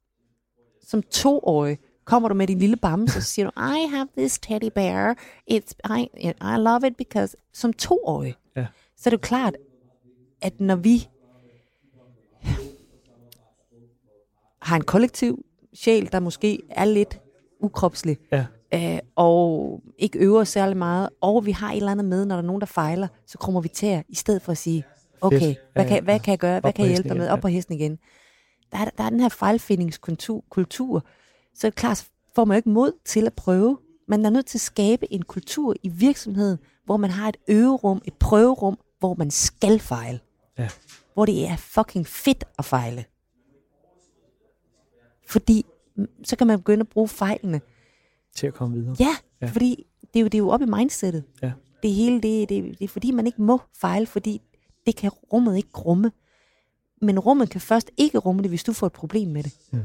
Som 0.83 1.03
toårig 1.03 1.79
kommer 2.05 2.29
du 2.29 2.35
med 2.35 2.47
din 2.47 2.59
lille 2.59 2.77
bamse, 2.77 3.19
og 3.19 3.23
så 3.23 3.33
siger 3.33 3.51
du, 3.51 3.61
I 3.61 3.89
have 3.91 4.09
this 4.17 4.39
teddy 4.39 4.71
bear, 4.75 5.15
It's, 5.51 5.97
I, 5.99 6.09
I 6.27 6.57
love 6.59 6.87
it 6.87 6.97
because, 6.97 7.37
som 7.53 7.73
toårig, 7.73 8.35
ja. 8.57 8.67
så 8.97 9.09
er 9.09 9.11
det 9.11 9.17
jo 9.17 9.27
klart, 9.27 9.57
at 10.43 10.61
når 10.61 10.77
vi 10.77 11.09
har 14.63 14.77
en 14.77 14.85
kollektiv 14.85 15.45
sjæl, 15.75 16.13
der 16.13 16.21
måske 16.21 16.63
er 16.71 16.85
lidt 16.85 17.21
ukropslig, 17.61 18.19
ja. 18.33 18.47
øh, 18.75 18.99
og 19.17 19.83
ikke 19.99 20.19
øver 20.19 20.45
særlig 20.45 20.77
meget, 20.77 21.09
og 21.21 21.47
vi 21.47 21.51
har 21.51 21.73
et 21.73 21.77
eller 21.77 21.91
andet 21.91 22.07
med, 22.07 22.27
når 22.27 22.35
der 22.35 22.43
er 22.43 22.47
nogen, 22.47 22.61
der 22.61 22.67
fejler, 22.67 23.09
så 23.27 23.39
kommer 23.39 23.61
vi 23.61 23.69
til 23.69 24.03
i 24.09 24.15
stedet 24.15 24.43
for 24.43 24.53
at 24.53 24.59
sige, 24.59 24.85
okay, 25.21 25.55
hvad 25.73 25.87
kan, 25.87 26.05
hvad 26.05 26.21
kan 26.21 26.31
jeg 26.31 26.39
gøre, 26.39 26.61
hvad 26.61 26.73
kan 26.73 26.85
jeg 26.85 26.93
hjælpe 26.93 27.09
dig 27.09 27.17
med, 27.17 27.29
op 27.29 27.41
på 27.41 27.49
hesten 27.49 27.75
igen. 27.75 27.99
Der 28.73 28.79
er, 28.79 28.85
der 28.99 29.05
er 29.05 29.11
den 29.11 29.21
her 29.21 29.29
fejlfindingskultur, 29.29 30.45
kultur, 30.51 31.05
så 31.55 31.67
er 31.67 31.71
det 31.71 31.77
klart, 31.79 32.07
får 32.35 32.45
man 32.45 32.55
jo 32.55 32.57
ikke 32.57 32.69
mod 32.69 32.93
til 33.05 33.27
at 33.27 33.33
prøve. 33.33 33.79
Man 34.09 34.27
er 34.27 34.31
nødt 34.31 34.47
til 34.47 34.59
at 34.59 34.63
skabe 34.63 35.13
en 35.13 35.23
kultur 35.23 35.75
i 35.83 35.89
virksomheden, 35.89 36.59
hvor 36.85 36.97
man 36.97 37.11
har 37.11 37.29
et 37.29 37.37
øverum, 37.49 38.03
et 38.05 38.15
prøverum, 38.15 38.79
hvor 38.99 39.15
man 39.15 39.31
skal 39.31 39.81
fejle. 39.81 40.21
Ja. 40.63 40.69
Hvor 41.15 41.27
det 41.27 41.49
er 41.49 41.57
fucking 41.57 42.07
fedt 42.07 42.45
at 42.59 42.65
fejle. 42.65 43.05
Fordi 45.27 45.67
så 46.25 46.37
kan 46.37 46.47
man 46.47 46.59
begynde 46.59 46.81
at 46.81 46.89
bruge 46.89 47.09
fejlene. 47.09 47.61
Til 48.35 48.47
at 48.47 48.55
komme 48.55 48.77
videre. 48.77 48.97
Ja, 49.01 49.17
ja. 49.41 49.47
fordi 49.47 49.87
det 50.15 50.21
er, 50.21 50.21
jo, 50.21 50.27
det 50.27 50.35
er 50.35 50.39
jo 50.39 50.49
op 50.49 50.63
i 50.63 50.65
mindsetet. 50.65 51.25
Ja. 51.43 51.53
Det 51.83 51.93
hele, 51.93 52.15
det, 52.15 52.49
det, 52.49 52.79
det 52.79 52.85
er 52.85 52.89
fordi, 52.89 53.11
man 53.11 53.27
ikke 53.27 53.43
må 53.43 53.61
fejle, 53.77 54.07
fordi 54.07 54.43
det 54.87 54.97
kan 54.97 55.11
rummet 55.33 55.57
ikke 55.57 55.79
rumme. 55.79 56.13
Men 57.03 57.19
rummet 57.19 57.51
kan 57.51 57.61
først 57.61 57.91
ikke 57.97 58.19
rumme 58.19 58.43
det, 58.43 58.51
hvis 58.51 58.65
du 58.65 58.73
får 58.73 58.87
et 58.87 58.93
problem 58.93 59.29
med 59.29 59.43
det. 59.43 59.53
Mm. 59.73 59.81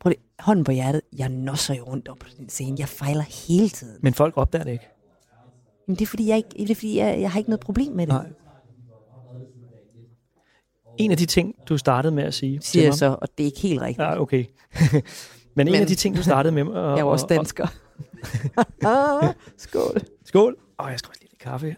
Prøv 0.00 0.10
det, 0.10 0.20
hånden 0.38 0.64
på 0.64 0.72
hjertet, 0.72 1.02
jeg 1.18 1.28
nosser 1.28 1.74
jo 1.74 1.84
rundt 1.84 2.08
op 2.08 2.18
på 2.18 2.26
den 2.38 2.48
scene. 2.48 2.76
Jeg 2.78 2.88
fejler 2.88 3.22
hele 3.22 3.68
tiden. 3.68 3.98
Men 4.00 4.14
folk 4.14 4.36
opdager 4.36 4.64
det 4.64 4.72
ikke. 4.72 4.88
Men 5.86 5.96
det 5.96 6.02
er 6.02 6.06
fordi, 6.06 6.28
jeg, 6.28 6.36
ikke, 6.36 6.48
det 6.50 6.70
er, 6.70 6.74
fordi 6.74 6.98
jeg, 6.98 7.20
jeg 7.20 7.30
har 7.30 7.38
ikke 7.38 7.50
noget 7.50 7.60
problem 7.60 7.92
med 7.92 8.06
det. 8.06 8.14
Nej. 8.14 8.32
En 10.98 11.10
af 11.10 11.16
de 11.16 11.26
ting, 11.26 11.54
du 11.68 11.78
startede 11.78 12.14
med 12.14 12.24
at 12.24 12.34
sige 12.34 12.60
Siger 12.62 12.84
jeg 12.84 12.94
så, 12.94 13.16
og 13.22 13.28
det 13.38 13.44
er 13.44 13.46
ikke 13.46 13.60
helt 13.60 13.80
rigtigt. 13.80 13.98
Ja, 13.98 14.20
okay. 14.20 14.44
Men 15.54 15.66
en 15.66 15.72
Men, 15.72 15.80
af 15.80 15.86
de 15.86 15.94
ting, 15.94 16.16
du 16.16 16.22
startede 16.22 16.54
med... 16.54 16.62
Og, 16.62 16.90
jeg 16.96 17.00
er 17.00 17.04
også 17.04 17.26
dansker. 17.26 17.66
ah, 18.84 19.34
skål. 19.56 20.00
Skål. 20.24 20.56
Åh, 20.78 20.86
oh, 20.86 20.90
jeg 20.90 20.98
skal 20.98 21.08
også 21.08 21.20
lige 21.20 21.30
lidt 21.30 21.40
kaffe 21.40 21.76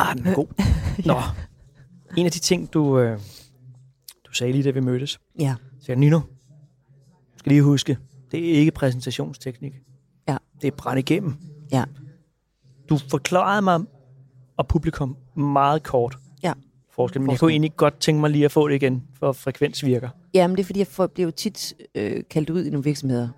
ah, 0.00 0.16
den 0.16 0.26
er 0.26 0.34
god. 0.34 0.46
Nå. 1.04 1.14
ja. 1.14 1.22
En 2.16 2.26
af 2.26 2.32
de 2.32 2.38
ting, 2.38 2.72
du, 2.72 2.98
øh, 2.98 3.20
du 4.26 4.32
sagde 4.32 4.52
lige, 4.52 4.62
da 4.62 4.70
vi 4.70 4.80
mødtes. 4.80 5.20
Ja. 5.38 5.54
Så 5.80 5.84
jeg, 5.88 5.96
Nino, 5.96 6.20
skal 7.36 7.50
lige 7.50 7.62
huske, 7.62 7.98
det 8.32 8.50
er 8.50 8.58
ikke 8.58 8.70
præsentationsteknik. 8.70 9.72
Ja. 10.28 10.36
Det 10.60 10.68
er 10.68 10.76
brændt 10.76 10.98
igennem. 10.98 11.36
Ja. 11.72 11.84
Du 12.88 12.98
forklarede 13.10 13.62
mig 13.62 13.80
og 14.60 14.68
publikum 14.68 15.16
meget 15.36 15.82
kort 15.82 16.18
Ja. 16.42 16.52
forskel, 16.90 17.20
men 17.20 17.30
jeg 17.30 17.38
kunne 17.38 17.50
egentlig 17.52 17.76
godt 17.76 18.00
tænke 18.00 18.20
mig 18.20 18.30
lige 18.30 18.44
at 18.44 18.52
få 18.52 18.68
det 18.68 18.74
igen, 18.74 19.02
for 19.18 19.32
frekvens 19.32 19.84
virker. 19.84 20.08
Jamen, 20.34 20.56
det 20.56 20.62
er 20.62 20.66
fordi, 20.66 20.78
jeg 20.78 20.86
får, 20.86 21.06
bliver 21.06 21.26
jo 21.26 21.30
tit 21.30 21.74
øh, 21.94 22.22
kaldt 22.30 22.50
ud 22.50 22.64
i 22.64 22.70
nogle 22.70 22.84
virksomheder, 22.84 23.28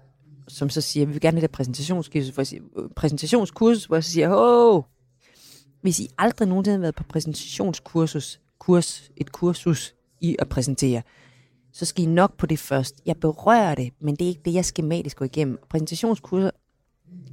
som 0.49 0.71
så 0.71 0.81
siger, 0.81 1.07
vi 1.07 1.13
vil 1.13 1.21
gerne 1.21 1.37
have 1.37 1.43
det 1.43 1.51
præsentationskursus, 1.51 2.29
hvor 2.35 2.41
jeg 2.41 2.47
siger, 2.47 2.63
øh, 2.79 2.89
præsentationskursus, 2.97 3.85
hvor 3.85 3.97
jeg 3.97 4.05
så 4.05 4.11
siger, 4.11 4.35
åh, 4.35 4.83
hvis 5.83 6.01
I 6.01 6.09
aldrig 6.19 6.49
nogensinde 6.49 6.77
har 6.77 6.81
været 6.81 6.95
på 6.95 7.03
præsentationskursus, 7.03 8.41
kurs, 8.59 9.11
et 9.17 9.33
kursus 9.33 9.95
i 10.21 10.37
at 10.39 10.49
præsentere, 10.49 11.03
så 11.73 11.85
skal 11.85 12.05
I 12.05 12.07
nok 12.07 12.37
på 12.37 12.47
det 12.47 12.59
først. 12.59 13.03
Jeg 13.07 13.17
berører 13.17 13.75
det, 13.75 13.93
men 14.01 14.17
det 14.17 14.25
er 14.25 14.29
ikke 14.29 14.43
det, 14.45 14.55
jeg 14.55 14.65
skematisk 14.65 15.17
går 15.17 15.25
igennem. 15.25 15.59
Præsentationskurser 15.71 16.51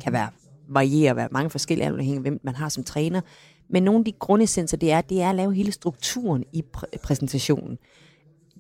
kan 0.04 0.14
være 0.14 0.30
variere, 0.70 1.16
være 1.16 1.28
mange 1.32 1.50
forskellige, 1.50 1.88
afhængig 1.88 2.16
af 2.16 2.22
hvem 2.22 2.40
man 2.44 2.56
har 2.56 2.70
som 2.70 2.84
træner. 2.84 3.22
Men 3.70 3.84
nogle 3.84 4.00
af 4.00 4.06
de 4.06 4.12
grundessenser, 4.12 4.78
det 4.78 4.92
er, 4.92 5.02
det 5.02 5.22
er 5.22 5.30
at 5.30 5.36
lave 5.36 5.54
hele 5.54 5.72
strukturen 5.72 6.44
i 6.54 6.64
præ- 6.78 6.98
præsentationen. 7.04 7.78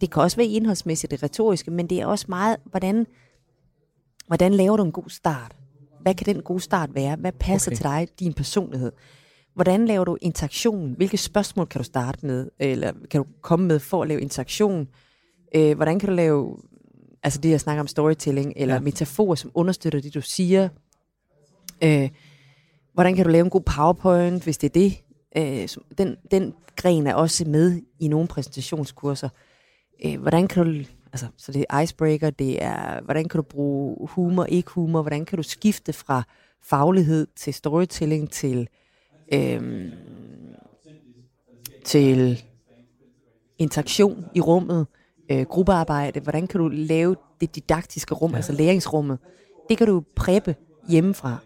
Det 0.01 0.11
kan 0.11 0.21
også 0.23 0.37
være 0.37 0.47
indholdsmæssigt, 0.47 1.11
det 1.11 1.23
retoriske, 1.23 1.71
men 1.71 1.87
det 1.87 2.01
er 2.01 2.05
også 2.05 2.25
meget, 2.29 2.57
hvordan, 2.65 3.07
hvordan 4.27 4.53
laver 4.53 4.77
du 4.77 4.83
en 4.83 4.91
god 4.91 5.09
start? 5.09 5.55
Hvad 6.01 6.13
kan 6.13 6.25
den 6.35 6.43
gode 6.43 6.59
start 6.59 6.95
være? 6.95 7.15
Hvad 7.15 7.31
passer 7.31 7.71
Okay. 7.71 7.75
til 7.75 7.83
dig, 7.83 8.07
din 8.19 8.33
personlighed? 8.33 8.91
Hvordan 9.53 9.85
laver 9.85 10.05
du 10.05 10.17
interaktion? 10.21 10.93
Hvilke 10.97 11.17
spørgsmål 11.17 11.65
kan 11.67 11.79
du 11.79 11.83
starte 11.83 12.25
med? 12.25 12.49
Eller 12.59 12.93
kan 13.11 13.23
du 13.23 13.27
komme 13.41 13.67
med 13.67 13.79
for 13.79 14.01
at 14.01 14.07
lave 14.07 14.21
interaktion? 14.21 14.87
Øh, 15.55 15.75
hvordan 15.75 15.99
kan 15.99 16.09
du 16.09 16.15
lave, 16.15 16.57
altså 17.23 17.41
det 17.41 17.49
jeg 17.49 17.59
snakker 17.59 17.81
om 17.81 17.87
storytelling, 17.87 18.53
eller 18.55 18.75
ja. 18.75 18.81
metaforer, 18.81 19.35
som 19.35 19.51
understøtter 19.53 20.01
det, 20.01 20.13
du 20.13 20.21
siger? 20.21 20.69
Øh, 21.83 22.09
hvordan 22.99 23.15
kan 23.15 23.25
du 23.25 23.31
lave 23.31 23.43
en 23.43 23.49
god 23.49 23.61
powerpoint, 23.61 24.43
hvis 24.43 24.57
det 24.57 24.67
er 24.67 24.79
det? 24.79 25.03
Øh, 25.37 25.67
den, 25.97 26.15
den 26.31 26.53
gren 26.75 27.07
er 27.07 27.13
også 27.13 27.45
med 27.45 27.81
i 27.99 28.07
nogle 28.07 28.27
præsentationskurser. 28.27 29.29
Øh, 30.05 30.21
hvordan 30.21 30.47
kan 30.47 30.65
du, 30.65 30.83
altså, 31.13 31.25
så 31.37 31.51
det 31.51 31.65
er 31.69 31.79
icebreaker, 31.79 32.29
det 32.29 32.63
er, 32.63 33.01
hvordan 33.01 33.27
kan 33.27 33.37
du 33.37 33.41
bruge 33.41 34.07
humor, 34.07 34.45
ikke 34.45 34.71
humor, 34.71 35.01
hvordan 35.01 35.25
kan 35.25 35.37
du 35.37 35.43
skifte 35.43 35.93
fra 35.93 36.23
faglighed 36.63 37.27
til 37.35 37.53
storytelling 37.53 38.31
til, 38.31 38.69
øh, 39.33 39.91
til 41.85 42.43
interaktion 43.57 44.25
i 44.35 44.41
rummet, 44.41 44.87
øh, 45.31 45.41
gruppearbejde, 45.41 46.19
hvordan 46.19 46.47
kan 46.47 46.59
du 46.59 46.67
lave 46.67 47.15
det 47.41 47.55
didaktiske 47.55 48.13
rum, 48.13 48.31
ja. 48.31 48.35
altså 48.35 48.53
læringsrummet. 48.53 49.19
Det 49.69 49.77
kan 49.77 49.87
du 49.87 50.03
preppe 50.15 50.55
hjemmefra. 50.89 51.37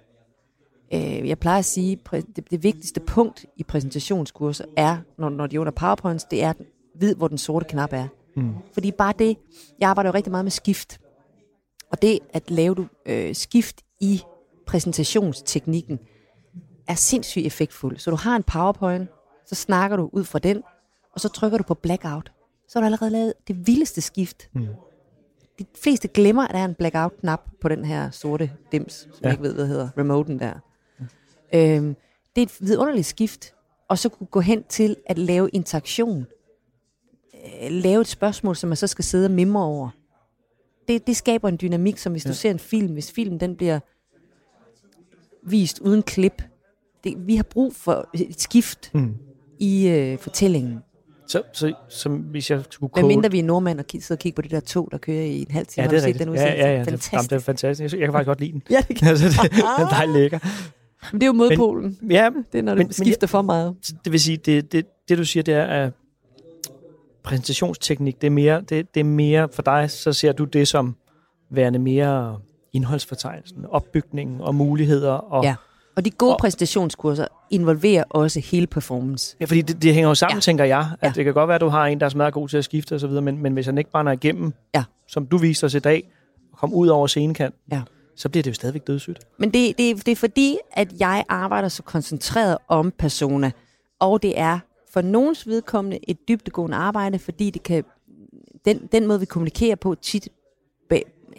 Øh, 0.93 1.27
jeg 1.29 1.39
plejer 1.39 1.59
at 1.59 1.65
sige, 1.65 1.99
det, 2.11 2.51
det 2.51 2.63
vigtigste 2.63 2.99
punkt 2.99 3.45
i 3.57 3.63
præsentationskurser 3.63 4.65
er, 4.77 4.97
når, 5.17 5.29
når 5.29 5.47
de 5.47 5.55
er 5.55 5.59
under 5.59 5.71
powerpoints, 5.71 6.23
det 6.23 6.43
er, 6.43 6.53
vid, 6.99 7.15
hvor 7.15 7.27
den 7.27 7.37
sorte 7.37 7.65
knap 7.65 7.93
er. 7.93 8.07
Mm. 8.35 8.53
Fordi 8.73 8.91
bare 8.91 9.13
det, 9.19 9.37
jeg 9.79 9.89
arbejder 9.89 10.09
jo 10.09 10.13
rigtig 10.13 10.31
meget 10.31 10.45
med 10.45 10.51
skift. 10.51 10.99
Og 11.91 12.01
det 12.01 12.19
at 12.33 12.51
lave 12.51 12.75
du 12.75 12.85
øh, 13.05 13.35
skift 13.35 13.81
i 14.01 14.21
præsentationsteknikken, 14.67 15.99
er 16.87 16.95
sindssygt 16.95 17.45
effektfuld. 17.45 17.97
Så 17.97 18.11
du 18.11 18.15
har 18.15 18.35
en 18.35 18.43
powerpoint, 18.43 19.09
så 19.45 19.55
snakker 19.55 19.97
du 19.97 20.09
ud 20.13 20.23
fra 20.23 20.39
den, 20.39 20.63
og 21.13 21.19
så 21.19 21.29
trykker 21.29 21.57
du 21.57 21.63
på 21.63 21.73
blackout. 21.73 22.31
Så 22.67 22.79
har 22.79 22.81
du 22.81 22.85
allerede 22.85 23.11
lavet 23.11 23.33
det 23.47 23.67
vildeste 23.67 24.01
skift. 24.01 24.49
Mm. 24.53 24.67
De 25.59 25.65
fleste 25.83 26.07
glemmer, 26.07 26.47
at 26.47 26.53
der 26.53 26.59
er 26.59 26.65
en 26.65 26.75
blackout-knap 26.75 27.41
på 27.61 27.69
den 27.69 27.85
her 27.85 28.11
sorte 28.11 28.51
dims, 28.71 28.93
som. 28.93 29.09
Ja. 29.21 29.27
jeg 29.27 29.33
ikke 29.33 29.43
ved, 29.43 29.53
hvad 29.53 29.67
hedder, 29.67 29.89
remoten 29.97 30.39
der. 30.39 30.53
Øhm, 31.55 31.95
det 32.35 32.41
er 32.41 32.45
et 32.45 32.57
vidunderligt 32.59 33.07
skift, 33.07 33.53
og 33.87 33.97
så 33.99 34.09
kunne 34.09 34.27
gå 34.27 34.39
hen 34.39 34.63
til 34.69 34.95
at 35.05 35.17
lave 35.17 35.49
interaktion. 35.49 36.25
Øh, 37.63 37.71
lave 37.71 38.01
et 38.01 38.07
spørgsmål, 38.07 38.55
som 38.55 38.67
man 38.67 38.77
så 38.77 38.87
skal 38.87 39.05
sidde 39.05 39.25
og 39.25 39.31
mimre 39.31 39.63
over. 39.63 39.89
Det, 40.87 41.07
det 41.07 41.17
skaber 41.17 41.49
en 41.49 41.57
dynamik, 41.61 41.97
som 41.97 42.11
hvis 42.11 42.25
ja. 42.25 42.29
du 42.29 42.35
ser 42.35 42.51
en 42.51 42.59
film, 42.59 42.93
hvis 42.93 43.11
filmen 43.11 43.39
den 43.39 43.55
bliver 43.55 43.79
vist 45.49 45.79
uden 45.79 46.03
klip. 46.03 46.43
Det, 47.03 47.13
vi 47.27 47.35
har 47.35 47.43
brug 47.43 47.75
for 47.75 48.09
et 48.13 48.41
skift 48.41 48.91
Mm. 48.93 49.15
i 49.59 49.87
øh, 49.87 50.17
fortællingen. 50.17 50.79
Så, 51.27 51.41
så, 51.53 51.73
så 51.89 52.09
hvis 52.09 52.51
jeg 52.51 52.63
skulle 52.69 52.91
Hvad 52.93 53.03
kode... 53.03 53.13
mindre 53.15 53.31
vi 53.31 53.39
er 53.39 53.43
nordmænd 53.43 53.79
og 53.79 53.85
sidder 53.91 54.15
og 54.15 54.19
kigger 54.19 54.35
på 54.35 54.41
det 54.41 54.51
der 54.51 54.59
tog, 54.59 54.89
der 54.91 54.97
kører 54.97 55.21
i 55.23 55.41
en 55.41 55.51
halv 55.51 55.65
time. 55.67 55.83
Ja, 55.83 55.89
det 55.89 55.97
er 56.03 56.05
rigtigt. 56.07 56.19
den 56.19 56.27
Ja, 56.27 56.33
udsendelse? 56.33 56.57
ja, 56.65 56.71
ja. 56.73 56.79
Det, 56.79 56.85
jamen, 56.87 56.99
Fantastisk. 56.99 57.29
det 57.29 57.35
er 57.35 57.39
fantastisk. 57.39 57.93
Jeg 57.95 58.01
kan 58.07 58.11
faktisk 58.13 58.27
godt 58.27 58.39
lide 58.39 58.51
den. 58.51 58.63
Ja, 58.69 58.83
det, 58.87 58.95
kan. 58.95 59.07
altså, 59.07 59.25
det, 59.43 59.51
den 59.51 59.61
er 59.61 60.13
lækker. 60.13 60.39
Men 61.11 61.21
det 61.21 61.25
er 61.25 61.27
jo 61.27 61.33
modpolen. 61.33 61.97
Ja, 62.09 62.29
det 62.51 62.57
er, 62.59 62.61
når 62.63 62.71
men- 62.75 62.77
det 62.87 62.87
men 62.99 63.05
skifter 63.05 63.27
for 63.27 63.41
meget. 63.41 63.75
Det 64.05 64.11
vil 64.11 64.19
sige, 64.19 64.37
det, 64.37 64.71
det, 64.71 64.85
det 65.09 65.17
du 65.17 65.25
siger, 65.25 65.43
det 65.43 65.53
er, 65.53 65.63
at 65.65 65.91
præsentationsteknik, 67.23 68.21
det 68.21 68.27
er, 68.27 68.31
mere, 68.31 68.61
det, 68.61 68.93
det 68.93 68.99
er 68.99 69.03
mere 69.03 69.49
for 69.53 69.61
dig, 69.61 69.91
så 69.91 70.13
ser 70.13 70.31
du 70.31 70.43
det 70.43 70.67
som 70.67 70.95
værende 71.49 71.79
mere 71.79 72.37
indholdsfortegnelsen, 72.73 73.65
opbygningen 73.69 74.41
og 74.41 74.55
muligheder. 74.55 75.11
Og, 75.11 75.43
Ja. 75.43 75.55
Og 75.95 76.05
de 76.05 76.09
gode 76.11 76.31
Og- 76.33 76.37
præsentationskurser 76.39 77.27
involverer 77.49 78.03
også 78.09 78.39
hele 78.39 78.67
performance. 78.67 79.35
ja 79.39 79.45
fordi 79.45 79.61
det, 79.61 79.81
det 79.83 79.93
hænger 79.93 80.09
jo 80.09 80.15
sammen, 80.15 80.31
ja. 80.33 80.35
Ja. 80.35 80.39
tænker 80.41 80.63
jeg. 80.63 80.87
At 81.01 81.07
Ja. 81.07 81.11
det 81.15 81.25
kan 81.25 81.33
godt 81.33 81.47
være, 81.47 81.55
at 81.55 81.61
du 81.61 81.67
har 81.67 81.85
en, 81.85 81.99
der 81.99 82.05
er 82.05 82.09
smadret 82.09 82.33
god 82.33 82.47
til 82.49 82.57
at 82.57 82.63
skifte 82.65 82.95
osv., 82.95 83.09
men, 83.09 83.37
men 83.37 83.53
hvis 83.53 83.65
han 83.65 83.77
ikke 83.77 83.91
brænder 83.91 84.11
igennem, 84.11 84.53
Ja. 84.75 84.83
som 85.07 85.25
du 85.25 85.37
viste 85.37 85.63
os 85.63 85.73
i 85.73 85.79
dag, 85.79 86.11
og 86.51 86.57
kom 86.57 86.73
ud 86.73 86.87
over 86.87 87.07
scenekant, 87.07 87.55
Ja 87.71 87.81
så 88.15 88.29
bliver 88.29 88.43
det 88.43 88.49
jo 88.49 88.53
stadigvæk 88.53 88.87
dødssygt. 88.87 89.27
Men 89.37 89.53
det, 89.53 89.77
det, 89.77 90.05
det 90.05 90.11
er 90.11 90.15
fordi, 90.15 90.57
at 90.71 90.99
jeg 90.99 91.25
arbejder 91.29 91.69
så 91.69 91.83
koncentreret 91.83 92.57
om 92.67 92.91
persona, 92.91 93.51
og 93.99 94.23
det 94.23 94.39
er 94.39 94.59
for 94.93 95.01
nogens 95.01 95.47
vedkommende 95.47 95.99
et 96.07 96.27
dybdegående 96.27 96.77
arbejde, 96.77 97.19
fordi 97.19 97.49
det 97.49 97.63
kan, 97.63 97.83
den, 98.65 98.89
den 98.91 99.07
måde, 99.07 99.19
vi 99.19 99.25
kommunikerer 99.25 99.75
på, 99.75 99.95
tit 99.95 100.29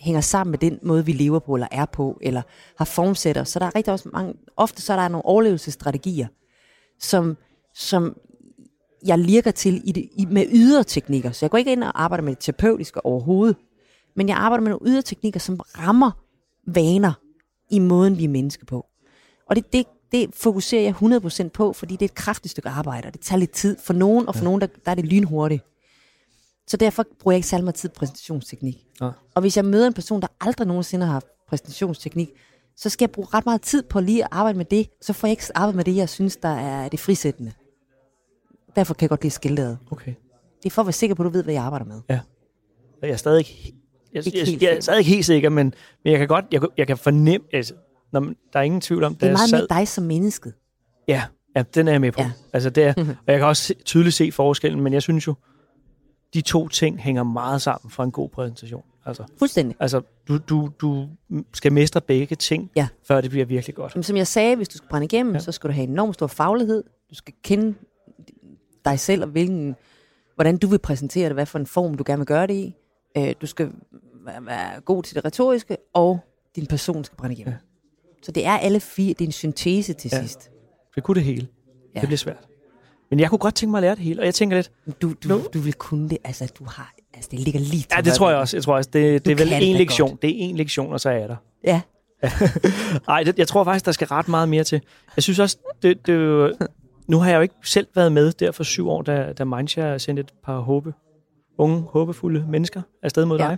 hænger 0.04 0.20
sammen 0.20 0.50
med 0.50 0.58
den 0.58 0.78
måde, 0.82 1.06
vi 1.06 1.12
lever 1.12 1.38
på, 1.38 1.54
eller 1.54 1.68
er 1.70 1.84
på, 1.84 2.18
eller 2.20 2.42
har 2.78 2.84
formsætter. 2.84 3.44
Så 3.44 3.58
der 3.58 3.66
er 3.66 3.74
rigtig 3.74 3.92
også 3.92 4.08
mange, 4.12 4.34
ofte 4.56 4.82
så 4.82 4.92
er 4.92 4.96
der 4.96 5.08
nogle 5.08 5.24
overlevelsesstrategier, 5.24 6.26
som, 6.98 7.36
som 7.74 8.16
jeg 9.06 9.18
lirker 9.18 9.50
til 9.50 9.82
i 9.84 9.92
det, 9.92 10.08
i, 10.12 10.26
med 10.26 10.46
yderteknikker. 10.52 11.30
Så 11.30 11.46
jeg 11.46 11.50
går 11.50 11.58
ikke 11.58 11.72
ind 11.72 11.84
og 11.84 12.02
arbejder 12.02 12.24
med 12.24 12.34
det 12.34 12.38
terapeutiske 12.38 13.06
overhovedet, 13.06 13.56
men 14.16 14.28
jeg 14.28 14.36
arbejder 14.36 14.62
med 14.62 14.70
nogle 14.70 14.90
yderteknikker, 14.90 15.40
som 15.40 15.60
rammer 15.78 16.23
vaner 16.66 17.12
i 17.70 17.78
måden, 17.78 18.18
vi 18.18 18.24
er 18.24 18.28
mennesker 18.28 18.66
på. 18.66 18.86
Og 19.46 19.56
det, 19.56 19.72
det, 19.72 19.86
det 20.12 20.34
fokuserer 20.34 20.82
jeg 20.82 20.94
100% 20.94 21.48
på, 21.48 21.72
fordi 21.72 21.92
det 21.92 22.02
er 22.02 22.08
et 22.08 22.14
kraftigt 22.14 22.50
stykke 22.50 22.68
arbejde, 22.68 23.06
og 23.06 23.12
det 23.12 23.20
tager 23.20 23.38
lidt 23.38 23.50
tid 23.50 23.76
for 23.84 23.92
nogen, 23.92 24.28
og 24.28 24.34
for 24.34 24.40
ja. 24.40 24.44
nogen, 24.44 24.60
der, 24.60 24.66
der 24.66 24.90
er 24.90 24.94
det 24.94 25.04
lynhurtigt. 25.04 25.62
Så 26.66 26.76
derfor 26.76 27.04
bruger 27.20 27.32
jeg 27.32 27.38
ikke 27.38 27.48
særlig 27.48 27.64
meget 27.64 27.74
tid 27.74 27.88
på 27.88 27.94
præsentationsteknik. 27.98 28.86
Nej. 29.00 29.10
Og 29.34 29.40
hvis 29.40 29.56
jeg 29.56 29.64
møder 29.64 29.86
en 29.86 29.92
person, 29.92 30.20
der 30.20 30.26
aldrig 30.40 30.66
nogensinde 30.66 31.06
har 31.06 31.12
haft 31.12 31.26
præsentationsteknik, 31.48 32.28
så 32.76 32.88
skal 32.88 33.04
jeg 33.04 33.10
bruge 33.10 33.28
ret 33.34 33.46
meget 33.46 33.62
tid 33.62 33.82
på 33.82 34.00
lige 34.00 34.24
at 34.24 34.28
arbejde 34.30 34.58
med 34.58 34.64
det, 34.64 34.88
så 35.00 35.12
får 35.12 35.28
jeg 35.28 35.32
ikke 35.32 35.44
arbejdet 35.54 35.76
med 35.76 35.84
det, 35.84 35.96
jeg 35.96 36.08
synes, 36.08 36.36
der 36.36 36.48
er 36.48 36.88
det 36.88 37.00
frisættende. 37.00 37.52
Derfor 38.76 38.94
kan 38.94 39.02
jeg 39.02 39.08
godt 39.08 39.22
lide 39.22 39.34
skildret. 39.34 39.78
Okay. 39.90 40.14
Det 40.62 40.66
er 40.66 40.70
for 40.70 40.82
at 40.82 40.86
være 40.86 40.92
sikker 40.92 41.14
på, 41.14 41.22
at 41.22 41.24
du 41.24 41.30
ved, 41.30 41.44
hvad 41.44 41.54
jeg 41.54 41.62
arbejder 41.62 41.86
med. 41.86 42.00
Jeg 43.02 43.10
er 43.10 43.16
stadig 43.16 43.38
ikke, 43.38 43.74
jeg, 44.14 44.22
jeg, 44.26 44.34
jeg, 44.34 44.62
jeg 44.62 44.82
stadig 44.82 44.98
ikke 44.98 45.10
helt 45.10 45.24
sikker, 45.26 45.48
men, 45.50 45.74
men 46.04 46.10
jeg 46.10 46.18
kan 46.18 46.28
godt, 46.28 46.44
jeg, 46.52 46.62
jeg 46.78 46.86
kan 46.86 46.98
fornemme, 46.98 47.46
altså, 47.52 47.74
når, 48.12 48.20
man- 48.20 48.36
der 48.52 48.58
er 48.58 48.62
ingen 48.62 48.80
tvivl 48.80 49.04
om, 49.04 49.14
Det 49.14 49.28
er 49.28 49.32
meget 49.32 49.50
sad, 49.50 49.58
mere 49.70 49.78
dig 49.78 49.88
som 49.88 50.04
menneske. 50.04 50.52
Ja, 51.08 51.22
ja, 51.56 51.62
den 51.74 51.88
er 51.88 51.92
jeg 51.92 52.00
med 52.00 52.12
på. 52.12 52.22
Ja. 52.22 52.30
Altså, 52.52 52.70
det 52.70 52.84
er, 52.84 52.94
og 53.26 53.32
jeg 53.32 53.38
kan 53.38 53.46
også 53.48 53.74
tydeligt 53.84 54.14
se 54.14 54.32
forskellen, 54.32 54.80
men 54.80 54.92
jeg 54.92 55.02
synes 55.02 55.26
jo, 55.26 55.34
de 56.34 56.40
to 56.40 56.68
ting 56.68 56.98
hænger 57.00 57.22
meget 57.22 57.62
sammen 57.62 57.90
for 57.90 58.02
en 58.04 58.10
god 58.10 58.28
præsentation. 58.28 58.82
Altså, 59.06 59.24
Fuldstændig. 59.38 59.76
altså 59.80 60.00
du, 60.28 60.38
du, 60.38 60.70
du 60.80 61.08
skal 61.54 61.72
mestre 61.72 62.00
begge 62.00 62.36
ting, 62.36 62.70
Ja. 62.76 62.88
før 63.08 63.20
det 63.20 63.30
bliver 63.30 63.46
virkelig 63.46 63.74
godt. 63.74 63.96
Men 63.96 64.02
som 64.02 64.16
jeg 64.16 64.26
sagde, 64.26 64.56
hvis 64.56 64.68
du 64.68 64.76
skal 64.76 64.88
brænde 64.88 65.04
igennem, 65.04 65.34
Ja. 65.34 65.38
så 65.40 65.52
skal 65.52 65.68
du 65.68 65.74
have 65.74 65.84
en 65.84 65.90
enorm 65.90 66.12
stor 66.12 66.26
faglighed. 66.26 66.84
Du 67.10 67.14
skal 67.14 67.34
kende 67.44 67.74
dig 68.84 69.00
selv, 69.00 69.22
og 69.22 69.28
hvilken, 69.28 69.76
hvordan 70.34 70.56
du 70.56 70.66
vil 70.66 70.78
præsentere 70.78 71.24
det, 71.24 71.34
hvad 71.34 71.46
for 71.46 71.58
en 71.58 71.66
form 71.66 71.94
du 71.94 72.04
gerne 72.06 72.18
vil 72.20 72.26
gøre 72.26 72.46
det 72.46 72.54
i. 72.54 72.74
Øh, 73.16 73.34
Du 73.40 73.46
skal 73.46 73.70
være- 74.26 74.80
god 74.80 75.02
til 75.02 75.14
det 75.16 75.24
retoriske, 75.24 75.76
og 75.94 76.18
din 76.56 76.66
person 76.66 77.04
skal 77.04 77.16
brænde 77.16 77.34
igennem. 77.34 77.52
Ja. 77.54 77.58
Så 78.22 78.32
det 78.32 78.46
er 78.46 78.52
alle 78.58 78.80
fire, 78.80 79.08
det 79.08 79.20
er 79.20 79.26
en 79.28 79.32
syntese 79.32 79.92
til 79.92 80.10
Ja. 80.12 80.20
sidst. 80.20 80.50
Det 80.94 81.02
kunne 81.02 81.14
det 81.14 81.22
hele. 81.24 81.46
Ja. 81.94 82.00
Det 82.00 82.08
bliver 82.08 82.18
svært. 82.18 82.46
Men 83.10 83.20
jeg 83.20 83.28
kunne 83.30 83.38
godt 83.38 83.54
tænke 83.54 83.70
mig 83.70 83.78
at 83.78 83.82
lære 83.82 83.94
det 83.94 84.02
hele, 84.04 84.20
og 84.22 84.26
jeg 84.26 84.34
tænker 84.34 84.56
lidt, 84.56 84.70
Du, 85.02 85.12
du, 85.24 85.28
Nu- 85.28 85.42
du 85.54 85.58
vil 85.58 85.74
kunne 85.74 86.08
det, 86.08 86.18
altså 86.24 86.52
du 86.58 86.64
har, 86.64 86.94
altså 87.14 87.28
det 87.30 87.38
ligger 87.40 87.60
lige 87.60 87.70
til 87.70 87.88
ja, 87.96 88.00
det 88.00 88.12
tror 88.12 88.30
jeg 88.30 88.38
også. 88.38 88.56
Jeg 88.56 88.62
tror 88.64 88.74
også, 88.76 88.90
det, 88.92 89.24
det 89.24 89.30
er 89.32 89.36
vel 89.36 89.52
en 89.62 89.76
lektion. 89.76 90.08
godt. 90.10 90.22
Det 90.22 90.30
er 90.30 90.34
en 90.48 90.56
lektion, 90.56 90.92
og 90.92 91.00
så 91.00 91.10
er 91.10 91.14
jeg 91.16 91.28
der. 91.28 91.36
Ja, 91.64 91.80
Nej, 93.08 93.22
det, 93.22 93.38
jeg 93.38 93.48
tror 93.48 93.64
faktisk, 93.64 93.84
der 93.86 93.92
skal 93.92 94.06
ret 94.06 94.28
meget 94.28 94.48
mere 94.48 94.64
til. 94.64 94.80
Jeg 95.16 95.22
synes 95.22 95.38
også, 95.38 95.58
det, 95.82 96.06
det, 96.06 96.52
nu 97.06 97.18
har 97.18 97.30
jeg 97.30 97.36
jo 97.36 97.42
ikke 97.42 97.54
selv 97.64 97.86
været 97.94 98.12
med 98.12 98.32
der 98.32 98.52
for 98.52 98.64
syv 98.64 98.88
år, 98.88 99.02
da, 99.02 99.32
da 99.32 99.44
Mindshare 99.44 99.98
sendte 99.98 100.20
et 100.20 100.32
par 100.44 100.58
håbe, 100.60 100.92
unge, 101.58 101.80
håbefulde 101.80 102.44
mennesker 102.48 102.82
afsted 103.02 103.24
mod 103.24 103.38
Ja. 103.38 103.44
dig. 103.48 103.56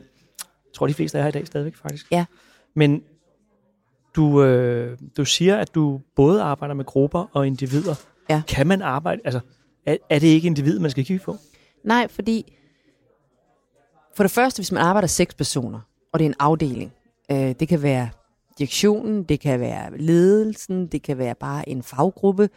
Tror, 0.76 0.87
de 0.87 0.95
fleste 0.95 1.18
er 1.18 1.23
her 1.23 1.28
i 1.28 1.33
dag 1.33 1.47
stadigvæk, 1.47 1.76
faktisk. 1.76 2.06
Ja. 2.11 2.25
Men 2.75 3.02
du, 4.16 4.42
øh, 4.42 4.99
du 5.16 5.25
siger, 5.25 5.56
at 5.56 5.75
du 5.75 6.00
både 6.16 6.42
arbejder 6.42 6.75
med 6.75 6.85
grupper 6.85 7.25
og 7.33 7.47
individer. 7.47 7.95
Ja. 8.30 8.42
Kan 8.49 8.66
man 8.66 8.83
arbejde... 8.83 9.21
Altså, 9.25 9.40
er, 9.87 9.97
er 10.11 10.18
det 10.18 10.26
ikke 10.26 10.47
individ, 10.47 10.78
man 10.78 10.90
skal 10.90 11.04
kigge 11.04 11.25
på? 11.25 11.37
Nej, 11.85 12.09
fordi 12.09 12.52
for 14.16 14.23
det 14.25 14.30
første, 14.30 14.59
hvis 14.61 14.73
man 14.73 14.83
arbejder 14.83 15.09
seks 15.09 15.35
personer, 15.35 15.80
og 16.12 16.18
det 16.18 16.25
er 16.25 16.28
en 16.28 16.35
afdeling, 16.38 16.92
øh, 17.30 17.54
det 17.61 17.68
kan 17.68 17.83
være 17.83 18.09
direktionen, 18.59 19.23
det 19.23 19.40
kan 19.40 19.61
være 19.61 19.99
ledelsen, 19.99 20.87
det 20.87 21.02
kan 21.02 21.18
være 21.18 21.35
bare 21.35 21.68
en 21.68 21.83
faggruppe. 21.83 22.49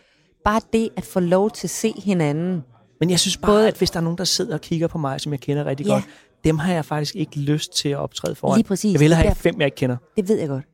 Bare 0.46 0.62
det 0.74 0.90
at 0.96 1.06
få 1.06 1.20
lov 1.20 1.52
til 1.52 1.68
at 1.68 1.72
se 1.72 1.94
hinanden. 2.04 2.64
Men 3.00 3.10
jeg 3.10 3.20
synes 3.20 3.38
bare, 3.38 3.52
Både- 3.52 3.68
at 3.68 3.78
hvis 3.78 3.92
der 3.92 4.00
er 4.00 4.04
nogen, 4.04 4.18
der 4.18 4.24
sidder 4.24 4.54
og 4.54 4.62
kigger 4.62 4.88
på 4.88 4.98
mig, 4.98 5.22
som 5.22 5.32
jeg 5.32 5.40
kender 5.40 5.66
rigtig 5.66 5.86
Ja. 5.86 5.94
godt, 5.94 6.04
dem 6.44 6.58
har 6.58 6.74
jeg 6.74 6.86
faktisk 6.86 7.16
ikke 7.16 7.40
lyst 7.40 7.74
til 7.74 7.90
at 7.90 7.98
optræde 7.98 8.36
foran. 8.36 8.58
Lige 8.58 8.68
præcis. 8.68 8.94
Jeg 8.94 9.00
vil 9.00 9.14
have 9.14 9.36
fem, 9.36 9.56
jeg 9.60 9.66
ikke 9.66 9.76
kender. 9.76 9.98
Det 10.16 10.28
ved 10.28 10.40
jeg 10.40 10.48
godt. 10.48 10.66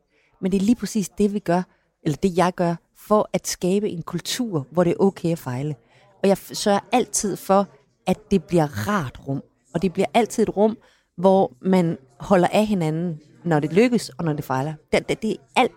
Men 0.42 0.52
det 0.52 0.62
er 0.62 0.66
lige 0.66 0.76
præcis 0.76 1.10
det, 1.10 1.34
vi 1.34 1.40
gør, 1.40 1.62
eller 2.04 2.18
det 2.24 2.38
jeg 2.38 2.54
gør, 2.56 2.76
for 3.08 3.30
at 3.34 3.48
skabe 3.48 3.90
en 3.90 4.02
kultur, 4.02 4.68
hvor 4.72 4.84
det 4.84 4.92
er 4.92 4.98
okay 5.00 5.32
at 5.32 5.40
fejle. 5.40 5.76
Og 6.24 6.30
jeg 6.30 6.38
sørger 6.38 6.80
altid 6.92 7.36
for, 7.36 7.68
at 8.08 8.32
det 8.32 8.44
bliver 8.44 8.88
rart 8.88 9.20
rum. 9.28 9.44
Og 9.74 9.82
det 9.82 9.94
bliver 9.94 10.06
altid 10.14 10.44
et 10.44 10.58
rum, 10.58 10.78
hvor 11.18 11.54
man 11.62 11.98
holder 12.20 12.48
af 12.48 12.66
hinanden, 12.66 13.20
når 13.44 13.60
det 13.60 13.74
lykkes 13.74 14.10
og 14.10 14.26
når 14.26 14.34
det 14.34 14.46
fejler. 14.46 14.74
Det, 14.92 15.10
det, 15.10 15.22
det 15.22 15.32
er 15.32 15.36
alt, 15.56 15.72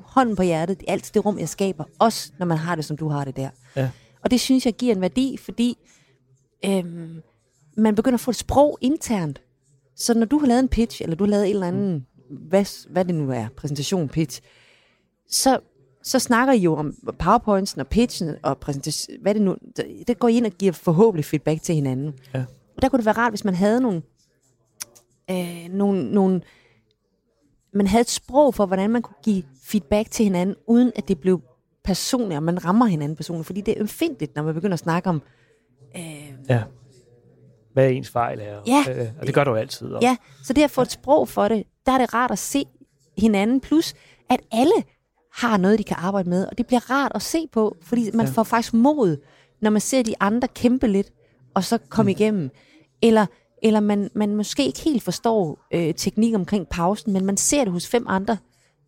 hånden 0.00 0.36
på 0.36 0.42
hjertet, 0.42 0.80
det 0.80 0.88
er 0.88 0.92
altid 0.92 1.12
det 1.12 1.24
rum, 1.24 1.38
jeg 1.38 1.48
skaber. 1.48 1.84
Også 1.98 2.32
når 2.38 2.46
man 2.46 2.58
har 2.58 2.74
det, 2.74 2.84
som 2.84 2.96
du 2.96 3.08
har 3.08 3.24
det 3.24 3.36
der. 3.36 3.50
Ja. 3.76 3.90
Og 4.24 4.30
det 4.30 4.40
synes 4.40 4.66
jeg 4.66 4.74
giver 4.74 4.94
en 4.94 5.00
værdi, 5.00 5.36
fordi 5.36 5.78
øhm, 6.64 7.22
man 7.76 7.94
begynder 7.94 8.16
at 8.16 8.20
få 8.20 8.30
et 8.30 8.36
sprog 8.36 8.78
internt. 8.80 9.42
Så 9.96 10.14
når 10.14 10.26
du 10.26 10.38
har 10.38 10.46
lavet 10.46 10.60
en 10.60 10.68
pitch, 10.68 11.02
eller 11.02 11.16
du 11.16 11.24
har 11.24 11.30
lavet 11.30 11.46
en 11.46 11.54
eller 11.54 11.68
anden, 11.68 12.06
hvad, 12.30 12.88
hvad 12.90 13.04
det 13.04 13.14
nu 13.14 13.30
er, 13.30 13.46
præsentation, 13.56 14.08
pitch, 14.08 14.40
så, 15.28 15.58
så 16.02 16.18
snakker 16.18 16.54
I 16.54 16.58
jo 16.58 16.76
om 16.76 16.94
powerpointsen 17.18 17.80
og 17.80 17.88
pitchen 17.88 18.36
og 18.42 18.58
præsentation, 18.58 19.16
hvad 19.22 19.34
det 19.34 19.42
nu, 19.42 19.56
det, 19.76 20.04
det 20.08 20.18
går 20.18 20.28
I 20.28 20.36
ind 20.36 20.46
og 20.46 20.52
giver 20.52 20.72
forhåbentlig 20.72 21.24
feedback 21.24 21.62
til 21.62 21.74
hinanden. 21.74 22.14
Ja. 22.34 22.44
Og 22.76 22.82
der 22.82 22.88
kunne 22.88 22.98
det 22.98 23.06
være 23.06 23.16
rart, 23.16 23.32
hvis 23.32 23.44
man 23.44 23.54
havde 23.54 23.80
nogle, 23.80 24.02
øh, 25.30 25.68
nogle, 25.70 26.14
nogle, 26.14 26.40
man 27.74 27.86
havde 27.86 28.00
et 28.00 28.10
sprog 28.10 28.54
for, 28.54 28.66
hvordan 28.66 28.90
man 28.90 29.02
kunne 29.02 29.22
give 29.22 29.42
feedback 29.64 30.10
til 30.10 30.24
hinanden, 30.24 30.56
uden 30.66 30.92
at 30.96 31.08
det 31.08 31.20
blev 31.20 31.42
personligt, 31.84 32.36
og 32.36 32.42
man 32.42 32.64
rammer 32.64 32.86
hinanden 32.86 33.16
personligt, 33.16 33.46
fordi 33.46 33.60
det 33.60 33.72
er 33.72 33.80
ømfindtligt, 33.80 34.36
når 34.36 34.42
man 34.42 34.54
begynder 34.54 34.74
at 34.74 34.78
snakke 34.78 35.08
om, 35.08 35.22
øh, 35.96 36.32
Ja. 36.48 36.62
Hvad 37.72 37.90
ens 37.90 38.10
fejl 38.10 38.40
er. 38.40 38.60
Ja. 38.66 38.84
Øh, 38.90 39.08
og 39.20 39.26
det 39.26 39.34
gør 39.34 39.44
du 39.44 39.50
jo 39.50 39.56
altid. 39.56 39.86
Og, 39.92 40.02
Ja, 40.02 40.16
så 40.44 40.52
det 40.52 40.62
at 40.62 40.70
få 40.70 40.82
et 40.82 40.90
sprog 40.90 41.28
for 41.28 41.48
det, 41.48 41.64
der 41.86 41.92
er 41.92 41.98
det 41.98 42.14
rart 42.14 42.30
at 42.30 42.38
se 42.38 42.64
hinanden, 43.18 43.60
plus 43.60 43.94
at 44.30 44.40
alle 44.52 44.72
har 45.34 45.56
noget, 45.56 45.78
de 45.78 45.84
kan 45.84 45.96
arbejde 46.00 46.28
med, 46.28 46.46
og 46.46 46.58
det 46.58 46.66
bliver 46.66 46.90
rart 46.90 47.12
at 47.14 47.22
se 47.22 47.46
på, 47.52 47.76
fordi 47.82 48.10
man 48.14 48.26
Ja. 48.26 48.32
får 48.32 48.42
faktisk 48.42 48.74
mod, 48.74 49.16
når 49.60 49.70
man 49.70 49.80
ser 49.80 50.02
de 50.02 50.14
andre 50.20 50.48
kæmpe 50.48 50.86
lidt, 50.86 51.10
og 51.54 51.64
så 51.64 51.78
komme 51.88 52.12
mm. 52.12 52.16
igennem. 52.18 52.50
Eller, 53.02 53.26
eller 53.62 53.80
man, 53.80 54.10
man 54.14 54.36
måske 54.36 54.66
ikke 54.66 54.80
helt 54.80 55.02
forstår 55.02 55.58
øh, 55.74 55.94
teknik 55.94 56.34
omkring 56.34 56.68
pausen, 56.68 57.12
men 57.12 57.24
man 57.24 57.36
ser 57.36 57.64
det 57.64 57.72
hos 57.72 57.88
fem 57.88 58.04
andre, 58.08 58.36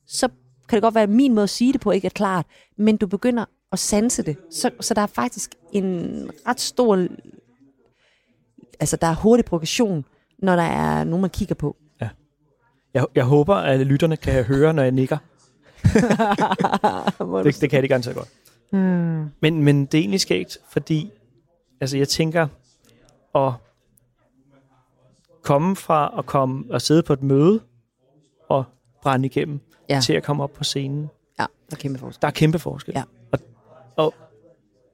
så 0.06 0.28
kan 0.68 0.76
det 0.76 0.82
godt 0.82 0.94
være, 0.94 1.02
at 1.02 1.10
min 1.10 1.34
måde 1.34 1.42
at 1.42 1.50
sige 1.50 1.72
det 1.72 1.80
på 1.80 1.90
ikke 1.90 2.06
er 2.06 2.10
klart, 2.10 2.46
men 2.78 2.96
du 2.96 3.06
begynder 3.06 3.44
at 3.72 3.78
sanse 3.78 4.22
det. 4.22 4.36
Så, 4.50 4.70
så 4.80 4.94
der 4.94 5.02
er 5.02 5.06
faktisk 5.06 5.54
en 5.72 6.30
ret 6.46 6.60
stor... 6.60 7.06
Altså, 8.80 8.96
der 8.96 9.06
er 9.06 9.14
hurtig 9.14 9.44
progression, 9.44 10.04
når 10.38 10.56
der 10.56 10.62
er 10.62 11.04
nogen, 11.04 11.20
man 11.20 11.30
kigger 11.30 11.54
på. 11.54 11.76
Jeg, 12.94 13.06
jeg 13.14 13.24
håber, 13.24 13.54
at 13.54 13.80
lytterne 13.86 14.16
kan 14.16 14.44
høre, 14.44 14.72
når 14.72 14.82
jeg 14.82 14.92
nikker. 14.92 15.18
det, 17.44 17.60
det 17.60 17.70
kan 17.70 17.82
de 17.82 17.88
ganske 17.88 18.14
godt. 18.14 18.28
Hmm. 18.72 19.24
Men, 19.40 19.62
men 19.62 19.86
det 19.86 19.94
er 19.98 20.02
egentlig 20.02 20.20
skægt, 20.20 20.58
fordi 20.68 21.10
altså 21.80 21.96
jeg 21.98 22.08
tænker 22.08 22.46
at 23.34 23.52
komme 25.42 25.76
fra 25.76 26.14
at 26.18 26.26
komme 26.26 26.64
og 26.70 26.82
sidde 26.82 27.02
på 27.02 27.12
et 27.12 27.22
møde 27.22 27.60
og 28.48 28.64
brænde 29.02 29.26
igennem 29.26 29.60
Ja. 29.88 30.00
til 30.00 30.12
at 30.12 30.22
komme 30.22 30.42
op 30.42 30.52
på 30.52 30.64
scenen. 30.64 31.08
Ja, 31.38 31.46
der 31.70 31.76
er 31.76 31.80
kæmpe 31.80 31.98
forskel. 31.98 32.22
Der 32.22 32.28
er 32.28 32.32
kæmpe 32.32 32.58
forskel. 32.58 32.92
Ja. 32.96 33.02
Og, 33.32 33.38
og 33.96 34.14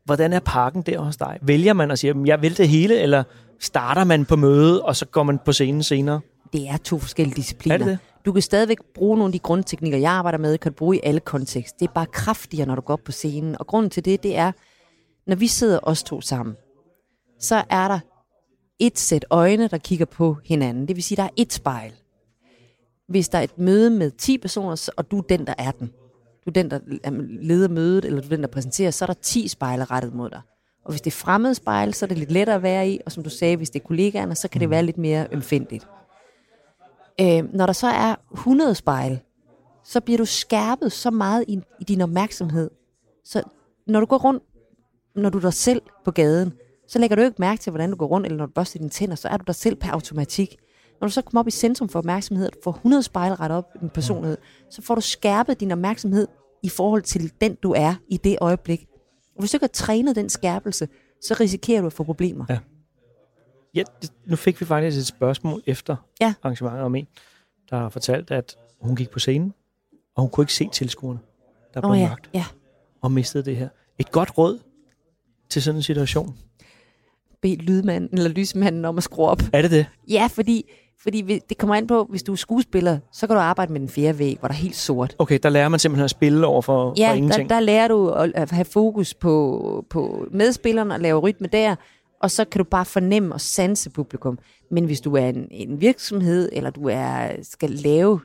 hvordan 0.04 0.33
er 0.33 0.40
parken 0.40 0.83
der 0.83 0.98
hos 1.00 1.16
dig? 1.16 1.38
Vælger 1.42 1.72
man 1.72 1.90
at 1.90 1.98
sige, 1.98 2.09
"Jamen, 2.09 2.26
jeg 2.26 2.42
vil 2.42 2.57
det 2.59 2.68
hele, 2.68 2.98
eller 3.00 3.24
starter 3.61 4.05
man 4.05 4.25
på 4.25 4.37
møde, 4.37 4.83
og 4.83 4.96
så 4.96 5.07
går 5.07 5.23
man 5.23 5.38
på 5.44 5.53
scenen 5.53 5.83
senere? 5.83 6.20
Det 6.53 6.68
er 6.68 6.77
to 6.77 6.99
forskellige 6.99 7.37
discipliner. 7.37 7.75
Er 7.75 7.79
det 7.79 7.87
det? 7.87 7.99
Du 8.25 8.33
kan 8.33 8.42
stadigvæk 8.42 8.79
bruge 8.94 9.18
nogle 9.18 9.29
af 9.29 9.33
de 9.33 9.38
grundteknikker, 9.38 9.99
jeg 9.99 10.12
arbejder 10.12 10.38
med, 10.38 10.59
kan 10.59 10.73
du 10.73 10.77
bruge 10.77 10.96
i 10.96 11.01
alle 11.03 11.20
kontekster. 11.20 11.77
Det 11.79 11.88
er 11.88 11.92
bare 11.92 12.07
kraftigere, 12.07 12.66
når 12.66 12.75
du 12.75 12.81
går 12.81 12.92
op 12.92 13.01
på 13.05 13.12
scenen. 13.12 13.57
Og 13.59 13.66
grunden 13.66 13.90
til 13.90 14.05
det, 14.05 14.23
det 14.23 14.37
er, 14.37 14.53
når 15.27 15.37
vi 15.37 15.46
sidder 15.46 15.79
os 15.83 16.03
to 16.03 16.20
sammen, 16.20 16.57
så 17.40 17.64
er 17.70 17.88
der 17.88 17.99
et 18.79 18.99
sæt 18.99 19.25
øjne, 19.31 19.68
der 19.68 19.79
kigger 19.79 20.07
på 20.07 20.37
hinanden. 20.44 20.88
Det 20.88 20.96
vil 20.96 21.03
sige, 21.03 21.16
der 21.16 21.23
er 21.23 21.31
et 21.37 21.53
spejl. 21.53 21.92
Hvis 23.09 23.29
der 23.29 23.38
er 23.38 23.42
et 23.42 23.59
møde 23.59 23.90
med 23.90 24.11
10 24.11 24.38
personer, 24.38 24.90
og 24.96 25.11
du 25.11 25.18
er 25.18 25.23
den, 25.23 25.46
der 25.46 25.55
er 25.59 25.70
den. 25.70 25.87
Du 26.44 26.51
er 26.51 26.53
den, 26.53 26.70
der 26.70 26.79
leder 27.42 27.68
mødet, 27.68 28.05
eller 28.05 28.20
du 28.20 28.27
er 28.27 28.31
den, 28.31 28.42
der 28.42 28.49
præsenterer, 28.49 28.90
så 28.90 29.05
er 29.05 29.07
der 29.07 29.14
10 29.14 29.49
spejle 29.49 29.85
rettet 29.85 30.14
mod 30.14 30.31
dig. 30.31 30.40
Og 30.84 30.90
hvis 30.92 31.00
det 31.00 31.10
er 31.10 31.16
fremmede 31.16 31.54
spejle, 31.54 31.94
så 31.94 32.04
er 32.04 32.08
det 32.08 32.18
lidt 32.18 32.30
lettere 32.30 32.56
at 32.56 32.62
være 32.62 32.88
i, 32.88 33.00
og 33.06 33.12
som 33.12 33.22
du 33.22 33.30
sagde, 33.30 33.56
hvis 33.56 33.70
det 33.70 33.80
er 33.80 33.86
kollegaerne, 33.86 34.34
så 34.34 34.48
kan 34.48 34.60
det 34.60 34.70
være 34.70 34.82
lidt 34.82 34.98
mere 34.98 35.26
ømfændigt. 35.32 35.86
Øh, 37.20 37.54
når 37.54 37.66
der 37.66 37.72
så 37.72 37.86
er 37.86 38.14
100 38.32 38.74
spejle, 38.74 39.20
så 39.84 40.00
bliver 40.00 40.18
du 40.18 40.24
skærpet 40.24 40.92
så 40.92 41.10
meget 41.10 41.44
i, 41.48 41.60
i 41.80 41.84
din 41.84 42.00
opmærksomhed. 42.00 42.70
Så 43.24 43.42
når 43.86 44.00
du 44.00 44.06
går 44.06 44.18
rundt, 44.18 44.42
når 45.16 45.30
du 45.30 45.38
er 45.38 45.42
dig 45.42 45.52
selv 45.52 45.82
på 46.04 46.10
gaden, 46.10 46.52
så 46.88 46.98
lægger 46.98 47.16
du 47.16 47.22
ikke 47.22 47.36
mærke 47.38 47.60
til, 47.60 47.70
hvordan 47.70 47.90
du 47.90 47.96
går 47.96 48.06
rundt, 48.06 48.26
eller 48.26 48.38
når 48.38 48.46
du 48.46 48.52
børster 48.52 48.78
dine 48.78 48.90
tænder, 48.90 49.14
så 49.14 49.28
er 49.28 49.36
du 49.36 49.44
dig 49.46 49.54
selv 49.54 49.76
per 49.76 49.90
automatik. 49.90 50.56
Når 51.00 51.08
du 51.08 51.12
så 51.12 51.22
kommer 51.22 51.40
op 51.40 51.48
i 51.48 51.50
centrum 51.50 51.88
for 51.88 51.98
opmærksomhed, 51.98 52.46
og 52.46 52.52
du 52.52 52.58
får 52.64 52.72
100 52.72 53.02
spejle 53.02 53.34
ret 53.34 53.50
op 53.50 53.64
i 53.74 53.78
din 53.78 53.90
personlighed, 53.90 54.38
så 54.70 54.82
får 54.82 54.94
du 54.94 55.00
skærpet 55.00 55.60
din 55.60 55.70
opmærksomhed 55.70 56.28
i 56.62 56.68
forhold 56.68 57.02
til 57.02 57.32
den, 57.40 57.54
du 57.54 57.72
er 57.72 57.94
i 58.08 58.16
det 58.16 58.38
øjeblik. 58.40 58.89
Og 59.40 59.42
hvis 59.42 59.50
du 59.50 59.57
ikke 59.57 59.64
har 59.64 59.68
trænet 59.68 60.16
den 60.16 60.29
skærpelse, 60.29 60.88
så 61.22 61.37
risikerer 61.40 61.81
du 61.81 61.87
at 61.87 61.92
få 61.92 62.05
problemer. 62.05 62.44
Ja. 62.48 62.59
Ja, 63.74 63.83
nu 64.26 64.37
fik 64.37 64.61
vi 64.61 64.66
faktisk 64.66 64.98
et 64.98 65.07
spørgsmål 65.07 65.62
efter 65.66 65.96
Ja. 66.20 66.35
arrangementet 66.42 66.83
om 66.83 66.94
en, 66.94 67.07
der 67.70 67.76
har 67.76 67.88
fortalt, 67.88 68.31
at 68.31 68.57
hun 68.81 68.96
gik 68.96 69.11
på 69.11 69.18
scenen, 69.18 69.55
og 70.14 70.22
hun 70.22 70.31
kunne 70.31 70.42
ikke 70.42 70.53
se 70.55 70.68
tilskuerne, 70.72 71.18
der 71.74 71.81
blev 71.81 71.88
Nå 71.88 71.94
ja, 71.94 72.09
mørkt, 72.09 72.31
ja. 72.35 72.44
og 73.00 73.12
mistede 73.12 73.44
det 73.44 73.57
her. 73.57 73.68
Et 73.98 74.11
godt 74.11 74.38
råd 74.38 74.59
til 75.48 75.62
sådan 75.62 75.79
en 75.79 75.83
situation. 75.83 76.38
Bed 77.42 77.57
lydmanden 77.57 78.18
eller 78.18 78.31
lysmanden 78.31 78.85
om 78.85 78.96
at 78.96 79.03
skrue 79.03 79.26
op. 79.29 79.42
Er 79.53 79.62
det 79.62 79.70
det? 79.70 79.87
Ja, 80.09 80.29
fordi, 80.31 80.70
fordi 81.02 81.38
det 81.48 81.58
kommer 81.58 81.74
an 81.74 81.86
på, 81.86 82.04
hvis 82.04 82.22
du 82.22 82.32
er 82.32 82.36
skuespiller, 82.36 82.98
så 83.12 83.26
kan 83.26 83.36
du 83.36 83.40
arbejde 83.40 83.72
med 83.72 83.80
den 83.80 83.88
fjerde 83.88 84.18
væg, 84.18 84.36
hvor 84.38 84.48
der 84.48 84.54
er 84.54 84.58
helt 84.58 84.76
sort. 84.76 85.16
Okay, 85.18 85.38
der 85.42 85.48
lærer 85.48 85.68
man 85.68 85.80
simpelthen 85.80 86.04
at 86.04 86.10
spille 86.10 86.46
over 86.46 86.62
for, 86.62 86.90
for 86.90 86.94
Ja, 86.96 87.08
der, 87.08 87.14
ingenting. 87.14 87.50
der 87.50 87.60
lærer 87.60 87.88
du 87.88 88.08
at 88.10 88.50
have 88.50 88.64
fokus 88.64 89.14
på, 89.14 89.84
på 89.90 90.26
medspillerne 90.30 90.94
og 90.94 91.00
lave 91.00 91.18
rytme 91.20 91.46
der, 91.52 91.76
og 92.22 92.30
så 92.30 92.44
kan 92.44 92.58
du 92.58 92.64
bare 92.64 92.84
fornemme 92.84 93.34
og 93.34 93.40
sanse 93.40 93.90
publikum. 93.90 94.38
Men 94.70 94.84
hvis 94.84 95.00
du 95.00 95.16
er 95.16 95.28
en, 95.28 95.48
en 95.50 95.80
virksomhed, 95.80 96.48
eller 96.52 96.70
du 96.70 96.88
er 96.88 97.28
skal 97.42 97.70
lave... 97.70 98.20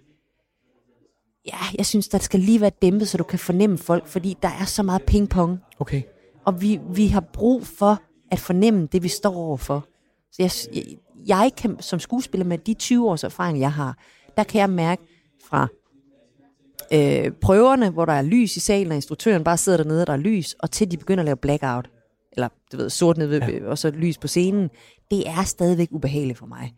Ja, 1.47 1.57
jeg 1.77 1.85
synes, 1.85 2.07
der 2.07 2.17
skal 2.17 2.39
lige 2.39 2.61
være 2.61 2.71
dæmpet, 2.81 3.07
så 3.07 3.17
du 3.17 3.23
kan 3.23 3.39
fornemme 3.39 3.77
folk, 3.77 4.07
fordi 4.07 4.37
der 4.41 4.49
er 4.61 4.65
så 4.65 4.83
meget 4.83 5.03
pingpong. 5.03 5.59
Okay. 5.79 6.01
Og 6.45 6.61
vi, 6.61 6.79
vi 6.89 7.07
har 7.07 7.21
brug 7.33 7.67
for 7.67 8.01
at 8.31 8.39
fornemme 8.39 8.87
det, 8.91 9.03
vi 9.03 9.07
står 9.07 9.35
overfor. 9.35 9.85
Så 10.31 10.41
jeg, 10.73 10.83
jeg, 11.27 11.51
kan 11.57 11.79
som 11.79 11.99
skuespiller 11.99 12.45
med 12.45 12.57
de 12.57 12.73
20 12.73 13.09
års 13.09 13.23
erfaring, 13.23 13.59
jeg 13.59 13.73
har, 13.73 13.97
der 14.37 14.43
kan 14.43 14.59
jeg 14.61 14.69
mærke 14.69 15.01
fra 15.45 15.67
øh, 16.93 17.31
prøverne, 17.41 17.89
hvor 17.89 18.05
der 18.05 18.13
er 18.13 18.21
lys 18.21 18.57
i 18.57 18.59
salen, 18.59 18.91
og 18.91 18.95
instruktøren 18.95 19.43
bare 19.43 19.57
sidder 19.57 19.77
dernede, 19.77 20.01
og 20.01 20.07
der 20.07 20.13
er 20.13 20.17
lys, 20.17 20.55
og 20.59 20.71
til 20.71 20.91
de 20.91 20.97
begynder 20.97 21.21
at 21.21 21.25
lave 21.25 21.35
blackout, 21.37 21.89
eller 22.31 22.47
du 22.71 22.77
ved, 22.77 22.89
sort 22.89 23.17
ned 23.17 23.27
ved, 23.27 23.39
ja. 23.41 23.65
og 23.65 23.77
så 23.77 23.89
lys 23.91 24.17
på 24.17 24.27
scenen, 24.27 24.69
det 25.11 25.29
er 25.29 25.43
stadigvæk 25.43 25.87
ubehageligt 25.91 26.39
for 26.39 26.45
mig. 26.45 26.75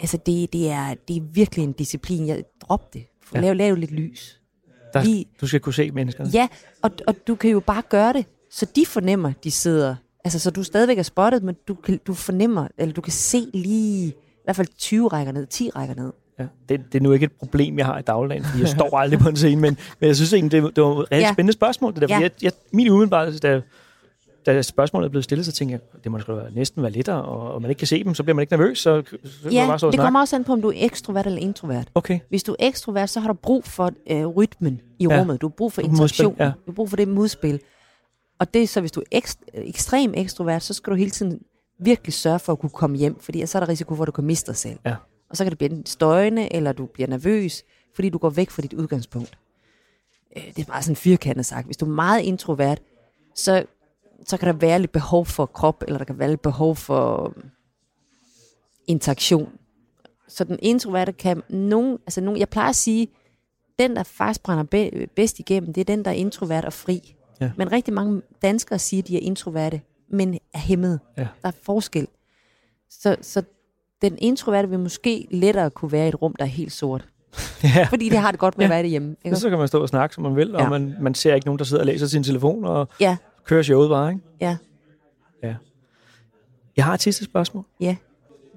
Altså, 0.00 0.16
det, 0.16 0.52
det, 0.52 0.70
er, 0.70 0.94
det 1.08 1.16
er 1.16 1.20
virkelig 1.32 1.62
en 1.62 1.72
disciplin. 1.72 2.26
Jeg 2.26 2.44
drop 2.60 2.92
det. 2.94 3.06
Ja. 3.34 3.40
Lav, 3.40 3.54
lav 3.54 3.74
lidt 3.74 3.90
lys. 3.90 4.40
Der, 4.92 5.04
Lige- 5.04 5.24
du 5.40 5.46
skal 5.46 5.60
kunne 5.60 5.74
se 5.74 5.90
menneskerne. 5.90 6.30
Ja, 6.30 6.48
og, 6.82 6.90
og 7.06 7.14
du 7.26 7.34
kan 7.34 7.50
jo 7.50 7.60
bare 7.60 7.82
gøre 7.88 8.12
det, 8.12 8.26
så 8.50 8.66
de 8.76 8.86
fornemmer, 8.86 9.32
de 9.44 9.50
sidder. 9.50 9.96
Altså, 10.24 10.38
så 10.38 10.50
du 10.50 10.62
stadigvæk 10.62 10.98
er 10.98 11.02
spottet, 11.02 11.42
men 11.42 11.56
du, 11.68 11.74
kan, 11.74 12.00
du 12.06 12.14
fornemmer, 12.14 12.68
eller 12.78 12.94
du 12.94 13.00
kan 13.00 13.12
se 13.12 13.46
lige, 13.54 14.06
i 14.08 14.14
hvert 14.44 14.56
fald 14.56 14.68
20 14.78 15.08
rækker 15.08 15.32
ned, 15.32 15.46
10 15.46 15.70
rækker 15.76 15.94
ned. 15.94 16.12
Ja, 16.38 16.46
det, 16.68 16.80
det 16.92 16.98
er 16.98 17.02
nu 17.02 17.12
ikke 17.12 17.24
et 17.26 17.32
problem, 17.32 17.78
jeg 17.78 17.86
har 17.86 17.98
i 17.98 18.02
dagligdagen, 18.02 18.44
fordi 18.44 18.60
jeg 18.60 18.68
står 18.78 18.98
aldrig 18.98 19.20
på 19.20 19.28
en 19.28 19.36
scene, 19.36 19.60
men, 19.60 19.76
men 20.00 20.06
jeg 20.06 20.16
synes 20.16 20.32
egentlig, 20.32 20.62
det, 20.62 20.76
det 20.76 20.84
var 20.84 20.90
et 20.90 20.98
rigtig 20.98 21.16
Ja. 21.16 21.26
ja. 21.26 21.32
spændende 21.32 21.52
spørgsmål. 21.52 21.92
Det 21.94 22.00
der, 22.02 22.06
Ja. 22.10 22.14
ja. 22.16 22.20
jeg, 22.22 22.30
jeg, 22.42 22.52
min 22.72 22.88
umiddelbare, 22.88 23.32
da, 23.38 23.60
da 24.46 24.62
spørgsmålet 24.62 25.06
er 25.06 25.10
blevet 25.10 25.24
stillet, 25.24 25.46
så 25.46 25.52
tænkte 25.52 25.72
jeg, 25.72 25.80
det 26.04 26.12
må 26.12 26.20
sgu 26.20 26.40
næsten 26.54 26.82
være 26.82 26.92
lettere, 26.92 27.22
og, 27.22 27.52
og 27.54 27.62
man 27.62 27.70
ikke 27.70 27.78
kan 27.78 27.88
se 27.88 28.04
dem, 28.04 28.14
så 28.14 28.22
bliver 28.22 28.34
man 28.34 28.42
ikke 28.42 28.52
nervøs, 28.56 28.78
så, 28.78 29.02
så 29.04 29.10
kan 29.10 29.18
man 29.44 29.52
Ja, 29.52 29.66
bare 29.66 29.86
og 29.86 29.92
det 29.92 30.00
kommer 30.00 30.20
også 30.20 30.36
an 30.36 30.44
på, 30.44 30.52
om 30.52 30.62
du 30.62 30.68
er 30.68 30.74
ekstrovert 30.76 31.26
eller 31.26 31.38
introvert. 31.40 31.88
Okay, 31.94 32.18
Hvis 32.28 32.42
du 32.42 32.52
er 32.52 32.56
ekstrovert, 32.66 33.10
så 33.10 33.20
har 33.20 33.28
du 33.28 33.34
brug 33.34 33.64
for 33.64 33.90
øh, 34.10 34.26
rytmen 34.26 34.80
i 34.98 35.06
Ja. 35.10 35.20
rummet. 35.20 35.40
Du 35.40 35.46
har 35.48 35.52
brug 35.56 35.72
for 35.72 35.82
Modspil, 35.82 35.94
interaktion. 35.94 36.36
ja. 36.38 36.44
Du 36.46 36.50
har 36.66 36.72
brug 36.72 36.90
for 36.90 36.96
det 36.96 37.08
modspil. 37.08 37.60
Og 38.42 38.54
det 38.54 38.62
er 38.62 38.66
så, 38.66 38.80
hvis 38.80 38.92
du 38.92 39.00
er 39.00 39.04
ekst, 39.10 39.40
ekstrem 39.54 40.14
ekstrovert, 40.16 40.62
så 40.62 40.74
skal 40.74 40.90
du 40.90 40.96
hele 40.96 41.10
tiden 41.10 41.42
virkelig 41.78 42.12
sørge 42.12 42.38
for 42.38 42.52
at 42.52 42.58
kunne 42.58 42.70
komme 42.70 42.96
hjem, 42.96 43.20
fordi 43.20 43.46
så 43.46 43.58
er 43.58 43.60
der 43.60 43.68
risiko 43.68 43.94
for, 43.94 44.02
at 44.02 44.06
du 44.06 44.12
kan 44.12 44.24
miste 44.24 44.46
dig 44.46 44.56
selv. 44.56 44.78
Ja. 44.84 44.94
Og 45.30 45.36
så 45.36 45.44
kan 45.44 45.50
det 45.50 45.58
blive 45.58 45.82
støjende, 45.86 46.52
eller 46.52 46.72
du 46.72 46.86
bliver 46.86 47.08
nervøs, 47.08 47.64
fordi 47.94 48.08
du 48.08 48.18
går 48.18 48.30
væk 48.30 48.50
fra 48.50 48.62
dit 48.62 48.72
udgangspunkt. 48.72 49.38
Øh, 50.36 50.42
det 50.56 50.58
er 50.58 50.64
bare 50.64 50.82
sådan 50.82 50.96
firkantet 50.96 51.46
sagt. 51.46 51.66
Hvis 51.66 51.76
du 51.76 51.84
er 51.84 51.90
meget 51.90 52.22
introvert, 52.22 52.82
så, 53.34 53.64
så 54.26 54.36
kan 54.36 54.48
der 54.48 54.54
være 54.54 54.78
lidt 54.78 54.92
behov 54.92 55.26
for 55.26 55.46
krop, 55.46 55.84
eller 55.86 55.98
der 55.98 56.04
kan 56.04 56.18
være 56.18 56.28
lidt 56.28 56.42
behov 56.42 56.76
for 56.76 57.32
øh, 57.36 57.44
interaktion. 58.86 59.52
Så 60.28 60.44
den 60.44 60.58
introverte 60.62 61.12
kan 61.12 61.42
nogen, 61.48 61.98
altså 62.06 62.20
nogen, 62.20 62.40
jeg 62.40 62.48
plejer 62.48 62.68
at 62.68 62.76
sige, 62.76 63.08
den 63.78 63.96
der 63.96 64.02
faktisk 64.02 64.42
brænder 64.42 64.64
be, 64.64 65.08
bedst 65.16 65.38
igennem, 65.38 65.72
det 65.72 65.80
er 65.80 65.84
den, 65.84 66.04
der 66.04 66.10
er 66.10 66.14
introvert 66.14 66.64
og 66.64 66.72
fri. 66.72 67.16
Ja. 67.40 67.50
Men 67.56 67.72
rigtig 67.72 67.94
mange 67.94 68.22
danskere 68.42 68.78
siger, 68.78 69.02
at 69.02 69.08
de 69.08 69.16
er 69.16 69.20
introverte, 69.20 69.80
men 70.10 70.34
er 70.54 70.58
hæmmede. 70.58 70.98
Ja. 71.18 71.26
Der 71.42 71.48
er 71.48 71.52
forskel. 71.62 72.08
Så, 72.90 73.16
så 73.20 73.42
den 74.02 74.18
introverte 74.18 74.68
vil 74.68 74.78
måske 74.78 75.26
lettere 75.30 75.70
kunne 75.70 75.92
være 75.92 76.04
i 76.04 76.08
et 76.08 76.22
rum, 76.22 76.34
der 76.38 76.44
er 76.44 76.48
helt 76.48 76.72
sort. 76.72 77.08
ja. 77.76 77.86
Fordi 77.90 78.08
det 78.08 78.18
har 78.18 78.30
det 78.30 78.40
godt 78.40 78.58
med 78.58 78.64
Ja. 78.66 78.66
at 78.66 78.70
være 78.74 78.82
derhjemme. 78.82 79.16
Ikke? 79.24 79.36
Så 79.36 79.48
kan 79.50 79.58
man 79.58 79.68
stå 79.68 79.82
og 79.82 79.88
snakke, 79.88 80.14
som 80.14 80.22
man 80.22 80.36
vil, 80.36 80.48
Ja. 80.50 80.64
og 80.64 80.70
man, 80.70 80.94
man 81.00 81.14
ser 81.14 81.34
ikke 81.34 81.46
nogen, 81.46 81.58
der 81.58 81.64
sidder 81.64 81.82
og 81.82 81.86
læser 81.86 82.06
sin 82.06 82.22
telefon 82.22 82.64
og 82.64 82.88
Ja, 83.00 83.16
kører 83.44 83.62
showet 83.62 83.88
bare, 83.90 84.10
ikke? 84.12 84.22
ja, 84.40 84.56
Jeg 86.76 86.84
har 86.84 86.94
et 86.94 87.02
sidste 87.02 87.24
spørgsmål. 87.24 87.64
ja. 87.80 87.96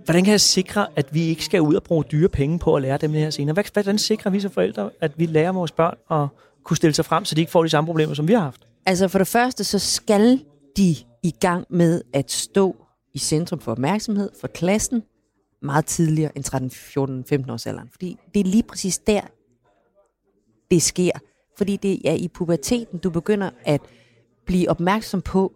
Hvordan 0.05 0.23
kan 0.23 0.31
jeg 0.31 0.41
sikre, 0.41 0.87
at 0.95 1.13
vi 1.13 1.21
ikke 1.21 1.45
skal 1.45 1.61
ud 1.61 1.75
og 1.75 1.83
bruge 1.83 2.03
dyre 2.11 2.29
penge 2.29 2.59
på 2.59 2.75
at 2.75 2.81
lære 2.81 2.97
dem 2.97 3.11
det 3.11 3.21
her 3.21 3.29
senere? 3.29 3.63
Hvordan 3.73 3.97
sikrer 3.97 4.31
vi 4.31 4.39
som 4.39 4.51
forældre, 4.51 4.89
at 5.01 5.11
vi 5.19 5.25
lærer 5.25 5.51
vores 5.51 5.71
børn 5.71 5.97
at 6.11 6.27
kunne 6.65 6.77
stille 6.77 6.93
sig 6.93 7.05
frem, 7.05 7.25
så 7.25 7.35
de 7.35 7.41
ikke 7.41 7.51
får 7.51 7.63
de 7.63 7.69
samme 7.69 7.85
problemer, 7.85 8.13
som 8.13 8.27
vi 8.27 8.33
har 8.33 8.41
haft? 8.41 8.67
Altså 8.85 9.07
for 9.07 9.17
det 9.17 9.27
første, 9.27 9.63
så 9.63 9.79
skal 9.79 10.39
de 10.77 10.95
i 11.23 11.31
gang 11.39 11.65
med 11.69 12.01
at 12.13 12.31
stå 12.31 12.75
i 13.13 13.19
centrum 13.19 13.59
for 13.59 13.71
opmærksomhed 13.71 14.29
for 14.41 14.47
klassen 14.47 15.03
meget 15.61 15.85
tidligere 15.85 16.31
end 16.35 16.43
13, 16.43 16.69
14, 16.69 17.23
15 17.23 17.51
års 17.51 17.67
alderen. 17.67 17.89
Fordi 17.91 18.17
det 18.33 18.39
er 18.39 18.43
lige 18.43 18.63
præcis 18.63 18.97
der, 18.97 19.21
det 20.71 20.81
sker. 20.81 21.11
Fordi 21.57 21.77
det 21.77 22.09
er 22.09 22.13
i 22.13 22.27
puberteten, 22.27 22.99
du 22.99 23.09
begynder 23.09 23.49
at 23.65 23.81
blive 24.45 24.69
opmærksom 24.69 25.21
på, 25.21 25.53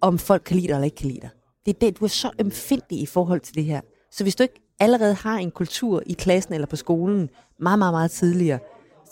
om 0.00 0.18
folk 0.18 0.42
kan 0.44 0.56
lide 0.56 0.68
dig 0.68 0.74
eller 0.74 0.84
ikke 0.84 0.96
kan 0.96 1.08
lide 1.08 1.20
dig. 1.20 1.30
Det 1.66 1.74
er 1.74 1.78
det, 1.78 2.00
du 2.00 2.04
er 2.04 2.08
så 2.08 2.30
empfindelig 2.38 3.00
i 3.00 3.06
forhold 3.06 3.40
til 3.40 3.54
det 3.54 3.64
her. 3.64 3.80
Så 4.10 4.24
hvis 4.24 4.36
du 4.36 4.42
ikke 4.42 4.60
allerede 4.80 5.14
har 5.14 5.38
en 5.38 5.50
kultur 5.50 6.02
i 6.06 6.12
klassen 6.12 6.54
eller 6.54 6.66
på 6.66 6.76
skolen 6.76 7.30
meget, 7.58 7.78
meget, 7.78 7.94
meget 7.94 8.10
tidligere, 8.10 8.58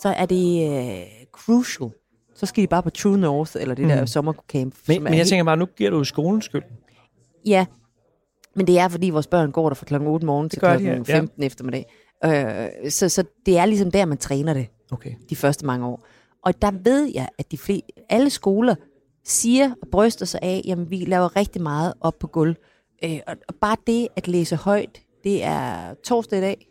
så 0.01 0.09
er 0.09 0.25
det 0.25 0.69
uh, 0.69 1.07
crucial. 1.31 1.89
Så 2.35 2.45
skal 2.45 2.61
de 2.61 2.67
bare 2.67 2.83
på 2.83 2.89
True 2.89 3.17
North 3.17 3.51
eller 3.59 3.75
det 3.75 3.83
mm. 3.85 3.89
der 3.89 4.05
sommercamp. 4.05 4.75
Men, 4.87 5.03
men 5.03 5.13
jeg 5.13 5.17
helt- 5.17 5.29
tænker 5.29 5.43
bare, 5.43 5.57
nu 5.57 5.65
giver 5.65 5.89
du 5.89 6.03
skolen 6.03 6.41
skyld. 6.41 6.63
Ja, 7.45 7.65
men 8.55 8.67
det 8.67 8.79
er, 8.79 8.87
fordi 8.89 9.09
vores 9.09 9.27
børn 9.27 9.51
går 9.51 9.69
der 9.69 9.73
fra 9.75 9.85
klokken 9.85 10.09
8 10.09 10.25
morgen 10.25 10.49
til 10.49 10.57
de, 10.57 10.59
klokken 10.59 10.87
ja. 11.07 11.17
15 11.17 11.43
eftermiddag. 11.43 11.85
Øh, 12.25 12.91
så, 12.91 13.09
så 13.09 13.23
det 13.45 13.57
er 13.57 13.65
ligesom 13.65 13.91
der, 13.91 14.05
man 14.05 14.17
træner 14.17 14.53
det 14.53 14.67
Okay. 14.91 15.11
de 15.29 15.35
første 15.35 15.65
mange 15.65 15.85
år. 15.87 16.05
Og 16.45 16.61
der 16.61 16.71
ved 16.83 17.11
jeg, 17.13 17.27
at 17.37 17.51
de 17.51 17.57
fle- 17.57 18.05
alle 18.09 18.29
skoler 18.29 18.75
siger 19.23 19.71
og 19.81 19.87
bryster 19.91 20.25
sig 20.25 20.39
af, 20.43 20.61
jamen 20.65 20.89
vi 20.89 20.95
laver 20.97 21.35
rigtig 21.35 21.61
meget 21.61 21.93
op 22.01 22.19
på 22.19 22.27
gulv. 22.27 22.55
Øh, 23.03 23.19
og, 23.27 23.35
og 23.47 23.55
bare 23.61 23.75
det 23.87 24.07
at 24.15 24.27
læse 24.27 24.55
højt, 24.55 25.01
det 25.23 25.43
er 25.43 25.93
torsdag 26.03 26.37
i 26.37 26.41
dag. 26.41 26.67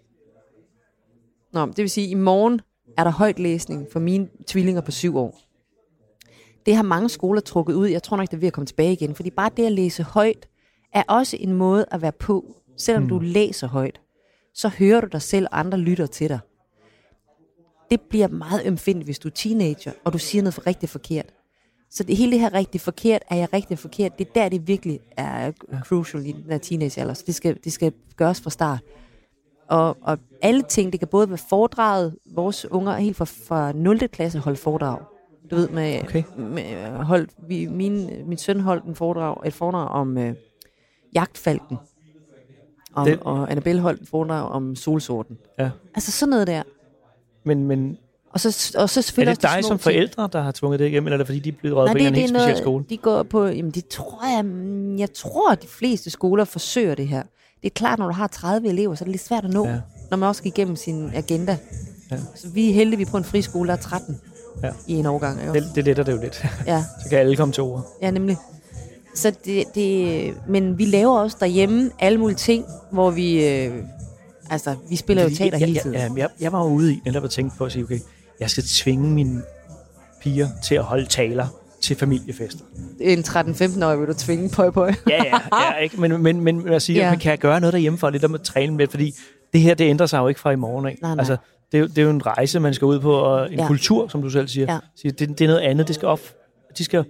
Nå, 1.52 1.66
det 1.66 1.76
vil 1.78 1.90
sige, 1.90 2.08
i 2.08 2.14
morgen 2.14 2.60
er 2.96 3.04
der 3.04 3.10
højt 3.10 3.38
læsning 3.38 3.86
for 3.92 4.00
mine 4.00 4.28
tvillinger 4.46 4.80
på 4.80 4.90
syv 4.90 5.16
år. 5.16 5.40
Det 6.66 6.76
har 6.76 6.82
mange 6.82 7.08
skoler 7.08 7.40
trukket 7.40 7.74
ud. 7.74 7.86
Jeg 7.86 8.02
tror 8.02 8.16
nok, 8.16 8.26
det 8.26 8.36
er 8.36 8.40
ved 8.40 8.46
at 8.46 8.52
komme 8.52 8.66
tilbage 8.66 8.92
igen. 8.92 9.14
Fordi 9.14 9.30
bare 9.30 9.50
det 9.56 9.66
at 9.66 9.72
læse 9.72 10.02
højt, 10.02 10.48
er 10.92 11.02
også 11.08 11.36
en 11.40 11.52
måde 11.52 11.86
at 11.90 12.02
være 12.02 12.12
på. 12.12 12.56
Selvom 12.76 13.02
mm. 13.02 13.08
du 13.08 13.18
læser 13.18 13.66
højt, 13.66 14.00
så 14.54 14.68
hører 14.68 15.00
du 15.00 15.06
dig 15.12 15.22
selv, 15.22 15.46
og 15.52 15.58
andre 15.58 15.78
lytter 15.78 16.06
til 16.06 16.28
dig 16.28 16.38
det 17.90 18.00
bliver 18.00 18.28
meget 18.28 18.62
ømfindigt, 18.66 19.06
hvis 19.06 19.18
du 19.18 19.28
er 19.28 19.32
teenager, 19.32 19.92
og 20.04 20.12
du 20.12 20.18
siger 20.18 20.42
noget 20.42 20.54
for 20.54 20.66
rigtig 20.66 20.88
forkert. 20.88 21.26
Så 21.90 22.04
det 22.04 22.16
hele 22.16 22.32
det 22.32 22.40
her 22.40 22.54
rigtig 22.54 22.80
forkert, 22.80 23.22
er 23.30 23.36
jeg 23.36 23.52
rigtig 23.52 23.78
forkert, 23.78 24.18
det 24.18 24.28
er 24.28 24.32
der, 24.32 24.48
det 24.48 24.68
virkelig 24.68 25.00
er 25.16 25.52
crucial 25.84 26.26
i 26.26 26.32
den 26.32 26.48
der 26.48 26.58
teenagealder. 26.58 27.14
Så 27.14 27.22
det 27.26 27.34
skal, 27.34 27.58
det 27.64 27.72
skal 27.72 27.92
gøres 28.16 28.40
fra 28.40 28.50
start. 28.50 28.80
Og, 29.70 29.96
og 30.02 30.18
alle 30.42 30.62
ting, 30.62 30.92
det 30.92 31.00
kan 31.00 31.08
både 31.08 31.28
være 31.28 31.38
foredraget, 31.48 32.14
vores 32.34 32.66
unger 32.70 32.92
helt 32.96 33.16
fra, 33.16 33.24
fra 33.24 33.72
0. 33.72 34.08
klasse 34.08 34.38
holdt 34.38 34.58
foredrag. 34.58 34.98
Du 35.50 35.56
ved, 35.56 35.68
med, 35.68 36.00
Okay. 36.02 36.22
med 36.36 36.90
holdt, 37.04 37.30
vi, 37.48 37.66
min, 37.66 38.10
min 38.26 38.38
søn 38.38 38.60
holdt 38.60 38.84
en 38.84 38.94
foredrag, 38.94 39.36
et 39.46 39.52
foredrag 39.54 39.88
om 39.88 40.18
øh, 40.18 40.34
jagtfalken. 41.14 41.76
Om, 42.94 43.06
Det- 43.06 43.18
og 43.20 43.50
Annabelle 43.50 43.80
holdt 43.82 44.00
en 44.00 44.06
foredrag 44.06 44.48
om 44.50 44.76
solsorten. 44.76 45.38
Ja. 45.58 45.70
Altså 45.94 46.12
sådan 46.12 46.30
noget 46.30 46.46
der. 46.46 46.62
Men, 47.44 47.64
men 47.64 47.98
Og 48.32 48.40
så, 48.40 48.48
og 48.78 48.90
så 48.90 49.00
er 49.00 49.02
selvfølgelig 49.02 49.36
det 49.36 49.44
også 49.44 49.56
de 49.56 49.58
dig 49.60 49.64
som 49.64 49.76
ting. 49.78 49.80
forældre, 49.82 50.28
der 50.32 50.40
har 50.40 50.52
tvunget 50.52 50.80
det 50.80 50.86
igennem, 50.86 51.06
eller 51.06 51.14
er 51.14 51.18
det 51.18 51.26
fordi, 51.26 51.38
de 51.38 51.48
er 51.48 51.52
blevet 51.52 51.76
røget 51.76 51.90
på 51.90 51.98
en 51.98 52.04
det, 52.04 52.12
det 52.14 52.18
er 52.18 52.20
helt 52.20 52.36
speciel 52.36 52.56
skole? 52.56 52.84
de 52.90 52.96
går 52.96 53.22
på, 53.22 53.46
jamen 53.46 53.70
det 53.70 53.86
tror 53.88 54.34
jeg, 54.36 54.44
mm, 54.44 54.98
jeg 54.98 55.12
tror, 55.12 55.52
at 55.52 55.62
de 55.62 55.66
fleste 55.68 56.10
skoler 56.10 56.44
forsøger 56.44 56.94
det 56.94 57.08
her. 57.08 57.22
Det 57.62 57.68
er 57.68 57.74
klart, 57.74 57.98
når 57.98 58.06
du 58.06 58.12
har 58.12 58.26
30 58.26 58.68
elever, 58.68 58.94
så 58.94 59.04
er 59.04 59.06
det 59.06 59.10
lidt 59.12 59.24
svært 59.24 59.44
at 59.44 59.50
nå, 59.50 59.66
Ja. 59.66 59.72
ja. 59.72 59.80
når 60.10 60.16
man 60.16 60.28
også 60.28 60.38
skal 60.38 60.48
igennem 60.48 60.76
sin 60.76 61.10
agenda. 61.14 61.56
Ja. 62.10 62.16
Så 62.34 62.48
vi 62.48 62.70
er 62.70 62.74
heldige, 62.74 62.96
vi 62.96 63.02
er 63.02 63.10
på 63.10 63.16
en 63.16 63.24
friskole, 63.24 63.68
der 63.68 63.72
er 63.76 63.78
13 63.80 64.20
Ja. 64.62 64.70
i 64.86 64.92
en 64.94 65.06
årgang. 65.06 65.40
Ikke? 65.40 65.52
Det, 65.52 65.74
det 65.74 65.84
letter 65.84 66.02
det 66.02 66.12
jo 66.12 66.20
lidt. 66.20 66.44
Ja, 66.66 66.84
Så 67.02 67.08
kan 67.08 67.18
alle 67.18 67.36
komme 67.36 67.52
til 67.54 67.62
ord. 67.62 67.86
ja, 68.02 68.10
nemlig. 68.10 68.36
Så 69.14 69.32
det, 69.44 69.64
det, 69.74 70.34
men 70.48 70.78
vi 70.78 70.84
laver 70.84 71.18
også 71.18 71.36
derhjemme 71.40 71.90
alle 71.98 72.18
mulige 72.18 72.36
ting, 72.36 72.64
hvor 72.90 73.10
vi, 73.10 73.46
øh, 73.48 73.74
altså, 74.50 74.74
vi 74.88 74.96
spiller 74.96 75.22
jo 75.22 75.28
Fordi 75.28 75.36
teater 75.36 75.58
jeg, 75.58 75.66
hele 75.66 75.80
tiden. 75.80 75.94
jeg, 75.96 76.10
jeg, 76.16 76.28
jeg 76.40 76.52
var 76.52 76.58
jo 76.64 76.66
ude 76.70 76.92
i 76.94 77.00
netop 77.04 77.24
at 77.24 77.30
tænke 77.30 77.56
på 77.56 77.64
at 77.64 77.72
sige, 77.72 77.84
okay, 77.84 77.98
jeg 78.40 78.50
skal 78.50 78.64
tvinge 78.64 79.10
mine 79.10 79.42
piger 80.20 80.48
til 80.64 80.74
at 80.74 80.84
holde 80.84 81.06
taler 81.06 81.46
til 81.80 81.96
familiefester. 81.96 82.64
En 83.00 83.18
13-15-årig 83.18 84.00
vil 84.00 84.08
du 84.08 84.14
tvinge 84.14 84.50
pøj 84.50 84.70
pøj. 84.70 84.94
Ja, 85.08 85.24
ja, 85.24 85.38
ja 85.72 85.76
ikke? 85.76 86.00
Men, 86.00 86.22
men, 86.22 86.40
men 86.40 86.68
jeg 86.72 86.82
siger, 86.82 87.02
Ja. 87.04 87.10
ja. 87.10 87.16
kan 87.18 87.30
jeg 87.30 87.38
gøre 87.38 87.60
noget 87.60 87.72
derhjemme 87.72 87.98
for 87.98 88.10
lidt 88.10 88.24
at 88.24 88.40
træne 88.42 88.76
med? 88.76 88.86
Fordi 88.88 89.14
det 89.52 89.60
her, 89.60 89.74
det 89.74 89.84
ændrer 89.84 90.06
sig 90.06 90.18
jo 90.18 90.28
ikke 90.28 90.40
fra 90.40 90.50
i 90.50 90.56
morgen 90.56 90.86
af. 90.86 90.98
Nej, 91.02 91.14
nej. 91.14 91.20
Altså, 91.20 91.36
det, 91.72 91.78
er 91.78 91.82
jo, 91.82 91.86
det 91.86 91.98
er 91.98 92.02
jo 92.02 92.10
en 92.10 92.26
rejse, 92.26 92.60
man 92.60 92.74
skal 92.74 92.84
ud 92.86 93.00
på, 93.00 93.12
og 93.12 93.46
en 93.46 93.52
Ja. 93.52 93.62
ja. 93.62 93.66
kultur, 93.66 94.08
som 94.08 94.22
du 94.22 94.30
selv 94.30 94.48
siger. 94.48 94.72
Ja. 94.72 94.78
siger 94.96 95.12
det, 95.12 95.28
det 95.28 95.40
er 95.44 95.48
noget 95.48 95.60
andet. 95.60 95.88
Det 95.88 95.94
skal 95.94 96.08
op. 96.08 96.20
De 96.78 96.84
skal, 96.84 97.04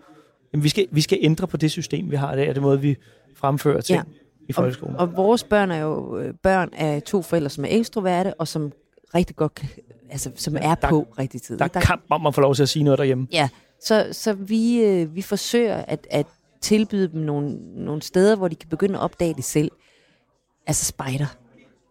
jamen, 0.53 0.65
vi, 0.65 0.69
skal, 0.69 0.87
vi 0.91 1.01
skal 1.01 1.19
ændre 1.21 1.47
på 1.47 1.57
det 1.57 1.71
system, 1.71 2.11
vi 2.11 2.17
har 2.17 2.33
i 2.33 2.37
dag, 2.37 2.49
og 2.49 2.55
det 2.55 2.63
måde, 2.63 2.81
vi 2.81 2.97
fremfører 3.37 3.81
ting 3.81 3.97
Ja. 3.99 4.03
i 4.49 4.53
folkeskolen. 4.53 4.97
Og 4.97 5.17
vores 5.17 5.45
børn 5.45 5.71
er 5.71 5.79
jo 5.79 6.19
øh, 6.19 6.35
børn 6.43 6.69
af 6.73 7.03
to 7.03 7.23
forældre, 7.23 7.51
som 7.51 7.65
er 7.65 7.69
ekstroverte, 7.71 8.35
og 8.35 8.49
som 8.49 8.73
rigtig 9.15 9.37
godt, 9.37 9.55
kan- 9.55 9.69
altså 10.11 10.31
som 10.37 10.57
er 10.61 10.75
der- 10.75 10.89
på 10.89 11.07
rigtig 11.19 11.43
tid. 11.43 11.59
der 11.59 11.65
er 11.65 11.81
kamp 11.81 12.03
om 12.11 12.27
at 12.27 12.35
få 12.35 12.41
lov 12.41 12.55
til 12.55 12.63
at 12.63 12.69
sige 12.69 12.83
noget 12.83 12.99
derhjemme. 12.99 13.27
Ja, 13.33 13.49
så, 13.83 14.09
så 14.13 14.33
vi, 14.33 14.83
øh, 14.83 15.15
vi 15.15 15.23
forsøger 15.23 15.77
at, 15.77 16.07
at 16.11 16.27
tilbyde 16.61 17.09
dem 17.13 17.21
nogle, 17.21 17.57
nogle 17.85 18.03
steder, 18.03 18.37
hvor 18.37 18.49
de 18.49 18.55
kan 18.55 18.69
begynde 18.69 18.95
at 18.95 19.01
opdage 19.01 19.35
det 19.35 19.45
selv. 19.45 19.71
Altså 20.67 20.85
spejder. 20.85 21.27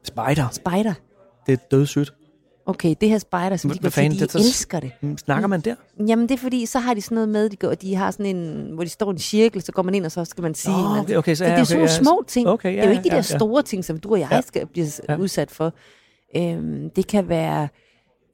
Spider, 0.04 0.48
Spejder. 0.52 0.94
det 1.46 1.54
er 1.54 1.58
dødsødt. 1.72 2.14
Okay, 2.66 2.96
det 3.02 3.10
her 3.10 3.18
spejder, 3.18 3.58
som 3.58 3.72
de 3.72 3.80
gør, 3.80 3.90
fanden, 3.90 4.12
de 4.12 4.20
det 4.20 4.28
er 4.28 4.32
så- 4.32 4.38
elsker 4.38 4.80
det. 4.80 4.92
Mm, 5.02 5.18
Snakker 5.18 5.48
man 5.48 5.62
der? 5.62 5.76
Jamen 6.08 6.30
det 6.30 6.34
er 6.36 6.38
fordi, 6.40 6.66
så 6.66 6.80
har 6.80 6.94
de 6.94 7.02
sådan 7.02 7.16
noget 7.16 7.30
med, 7.30 7.50
de, 7.50 7.56
går, 7.56 7.74
de 7.74 7.96
har 7.96 8.12
sådan 8.12 8.36
en, 8.36 8.72
hvor 8.74 8.84
de 8.84 8.90
står 8.90 9.08
i 9.08 9.14
en 9.14 9.20
cirkel, 9.20 9.62
så 9.62 9.72
går 9.72 9.82
man 9.84 9.96
ind, 9.96 10.06
og 10.06 10.12
så 10.12 10.26
skal 10.26 10.42
man 10.42 10.54
sige. 10.56 10.74
Hinanden. 10.76 11.00
okay, 11.02 11.16
okay, 11.16 11.36
så 11.36 11.46
ja, 11.46 11.52
det 11.52 11.60
er 11.60 11.64
sådan 11.64 11.82
okay, 11.82 11.88
nogle 11.88 11.92
ja, 11.92 12.04
små 12.04 12.24
ting. 12.28 12.48
okay, 12.50 12.70
det 12.70 12.76
ja, 12.78 12.82
er 12.82 12.86
jo 12.86 12.92
ikke 12.92 13.04
de 13.04 13.08
ja, 13.10 13.16
der 13.22 13.28
ja. 13.32 13.38
store 13.38 13.64
ting, 13.64 13.86
som 13.86 14.00
du 14.00 14.12
og 14.12 14.20
jeg 14.20 14.28
Ja. 14.32 14.42
skal 14.42 14.66
blive 14.68 14.86
Ja. 15.08 15.14
ja. 15.14 15.20
udsat 15.20 15.52
for. 15.52 15.74
Øhm, 16.36 16.90
det 16.90 17.08
kan 17.08 17.30
være 17.30 17.68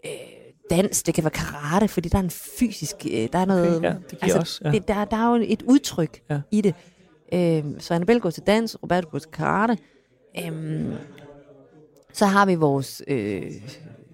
øh, 0.06 0.12
dans, 0.70 1.04
det 1.04 1.14
kan 1.14 1.24
være 1.24 1.32
karate, 1.32 1.88
fordi 1.88 2.10
der 2.10 2.18
er 2.18 2.24
en 2.24 2.30
fysisk, 2.30 2.96
øh, 3.12 3.28
der 3.34 3.40
er 3.40 3.46
noget, 3.46 3.78
Okay, 3.78 3.90
ja, 3.90 3.96
det 4.10 4.20
giver 4.22 4.40
også, 4.40 4.62
ja. 4.66 4.72
det, 4.72 4.88
der, 4.88 5.06
der 5.06 5.18
er 5.18 5.36
jo 5.38 5.46
et 5.48 5.62
udtryk 5.62 6.22
Ja. 6.30 6.40
i 6.52 6.62
det. 6.62 6.76
Øhm, 7.34 7.80
så 7.80 7.94
Annabelle 7.94 8.20
går 8.20 8.30
til 8.30 8.44
dans, 8.48 8.78
Roberto 8.84 9.10
går 9.12 9.20
til 9.20 9.32
karate. 9.32 9.78
Øhm, 10.46 10.94
så 12.14 12.26
har 12.26 12.46
vi 12.46 12.56
vores 12.56 13.02
øh, 13.08 13.44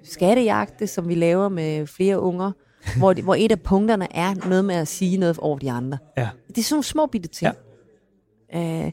skattejagte, 0.04 0.88
som 0.88 1.08
vi 1.08 1.16
laver 1.16 1.50
med 1.50 1.88
flere 1.88 2.20
unger, 2.20 2.52
hvor, 2.98 3.14
de, 3.14 3.22
hvor 3.22 3.36
et 3.36 3.52
af 3.52 3.62
punkterne 3.62 4.16
er 4.16 4.48
noget 4.50 4.66
med 4.66 4.76
at 4.76 4.88
sige 4.88 5.18
noget 5.18 5.38
over 5.38 5.60
de 5.60 5.72
andre. 5.72 5.98
Ja. 6.18 6.30
Det 6.48 6.58
er 6.58 6.62
sådan 6.64 6.74
nogle 6.76 6.84
små 6.84 7.06
bitte 7.06 7.28
ting. 7.30 7.54
Ja. 8.54 8.86
Øh, 8.86 8.92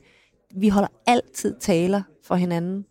vi 0.55 0.69
holder 0.69 0.89
altid 1.07 1.55
taler 1.61 2.03
for 2.25 2.35
hinanden 2.35 2.85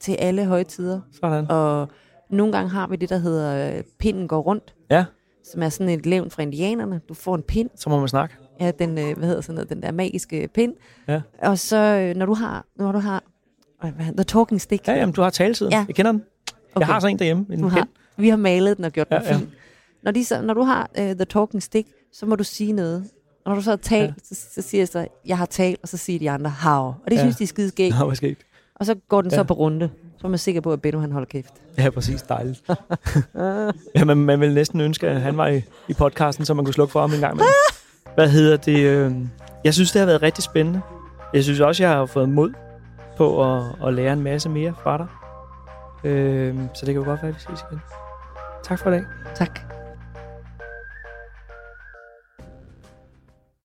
til 0.00 0.12
alle 0.18 0.44
højtider. 0.44 1.00
Sådan. 1.20 1.50
Og 1.50 1.88
nogle 2.32 2.52
gange 2.52 2.70
har 2.70 2.86
vi 2.86 2.96
det, 2.96 3.08
der 3.08 3.18
hedder 3.18 3.76
øh, 3.76 3.82
pinden 3.98 4.28
går 4.28 4.40
rundt, 4.40 4.74
Ja, 4.90 5.04
som 5.44 5.62
er 5.62 5.68
sådan 5.68 5.88
et 5.88 6.06
levn 6.06 6.30
fra 6.30 6.42
indianerne. 6.42 7.00
Du 7.08 7.14
får 7.14 7.34
en 7.34 7.42
pind, 7.42 7.70
så 7.76 7.90
må 7.90 7.98
man 7.98 8.08
snakke. 8.08 8.34
Ja, 8.60 8.70
den, 8.70 8.98
øh, 8.98 9.16
hvad 9.18 9.28
hedder 9.28 9.40
sådan 9.40 9.54
noget, 9.54 9.68
den 9.68 9.82
der 9.82 9.90
magiske 9.92 10.48
pind. 10.54 10.74
Ja. 11.08 11.20
Og 11.42 11.58
så, 11.58 11.76
øh, 11.76 12.16
når 12.16 12.26
du 12.26 12.34
har, 12.34 12.66
når 12.76 12.92
du 12.92 12.98
har 12.98 13.22
øh, 13.84 13.92
The 13.92 14.24
Talking 14.24 14.60
Stick. 14.60 14.88
Ja, 14.88 14.92
jamen, 14.94 15.12
du 15.14 15.22
har 15.22 15.30
taletiden. 15.30 15.72
Ja. 15.72 15.84
Jeg 15.88 15.94
kender 15.94 16.12
den. 16.12 16.22
Jeg 16.78 16.86
har 16.86 17.00
sådan 17.00 17.14
en 17.14 17.18
derhjemme. 17.18 17.46
En 17.52 17.60
du 17.62 17.68
har, 17.68 17.76
pind. 17.76 17.88
vi 18.16 18.28
har 18.28 18.36
malet 18.36 18.76
den 18.76 18.84
og 18.84 18.92
gjort 18.92 19.06
Ja, 19.10 19.16
den 19.18 19.24
ja. 19.26 19.36
fin. 19.36 19.50
Når, 20.02 20.12
de 20.12 20.24
så, 20.24 20.42
når 20.42 20.54
du 20.54 20.62
har 20.62 20.90
uh, 20.98 21.04
The 21.04 21.24
Talking 21.24 21.62
Stick, 21.62 21.88
så 22.12 22.26
må 22.26 22.36
du 22.36 22.44
sige 22.44 22.72
noget. 22.72 23.04
Og 23.44 23.50
når 23.50 23.54
du 23.54 23.62
så 23.62 23.70
har 23.70 23.76
talt, 23.76 24.00
Ja. 24.02 24.06
ja. 24.06 24.34
så, 24.34 24.46
så 24.54 24.62
siger 24.62 24.80
jeg 24.80 24.88
så, 24.88 25.06
jeg 25.26 25.38
har 25.38 25.46
talt, 25.46 25.78
og 25.82 25.88
så 25.88 25.96
siger 25.96 26.18
de 26.18 26.30
andre, 26.30 26.50
how. 26.50 26.78
Og 26.84 26.94
det 27.08 27.12
Ja. 27.16 27.20
synes 27.20 27.36
de 27.36 27.44
er 27.44 27.48
skide 27.48 27.68
skægt. 27.68 27.94
Skete? 28.16 28.36
Og 28.74 28.86
så 28.86 28.94
går 29.08 29.22
den 29.22 29.30
Ja. 29.30 29.36
så 29.36 29.44
på 29.44 29.54
runde. 29.54 29.90
Så 30.22 30.26
er 30.26 30.30
man 30.30 30.38
sikker 30.38 30.60
på, 30.60 30.72
at 30.72 30.82
Benno 30.82 31.00
han 31.00 31.12
holder 31.12 31.26
kæft. 31.26 31.54
Ja, 31.78 31.90
præcis. 31.90 32.22
Dejligt. 32.22 32.62
ja, 33.96 34.04
man, 34.04 34.16
man 34.16 34.40
ville 34.40 34.54
næsten 34.54 34.80
ønske, 34.80 35.08
at 35.08 35.20
han 35.20 35.36
var 35.36 35.46
i, 35.46 35.62
i 35.88 35.94
podcasten, 35.94 36.44
så 36.44 36.54
man 36.54 36.64
kunne 36.64 36.74
slukke 36.74 36.92
for 36.92 37.00
ham 37.00 37.12
en 37.12 37.20
gang. 37.20 37.36
Med. 37.36 37.44
Hvad 38.14 38.28
hedder 38.28 38.56
det? 38.56 38.78
Øh, 38.78 39.12
jeg 39.64 39.74
synes, 39.74 39.92
det 39.92 39.98
har 39.98 40.06
været 40.06 40.22
rigtig 40.22 40.44
spændende. 40.44 40.80
Jeg 41.34 41.44
synes 41.44 41.60
også, 41.60 41.82
jeg 41.82 41.92
har 41.92 42.06
fået 42.06 42.28
mod 42.28 42.52
på 43.16 43.54
at, 43.56 43.64
at 43.86 43.94
lære 43.94 44.12
en 44.12 44.20
masse 44.20 44.48
mere 44.48 44.74
fra 44.82 44.98
dig. 44.98 45.06
Øh, 46.10 46.56
så 46.74 46.86
det 46.86 46.94
kan 46.94 47.02
jo 47.02 47.08
godt 47.08 47.22
være, 47.22 47.28
at 47.28 47.34
vi 47.34 47.40
ses 47.40 47.64
igen. 47.70 47.80
Tak 48.64 48.78
for 48.78 48.90
i 48.90 48.92
dag. 48.92 49.04
Tak. 49.34 49.81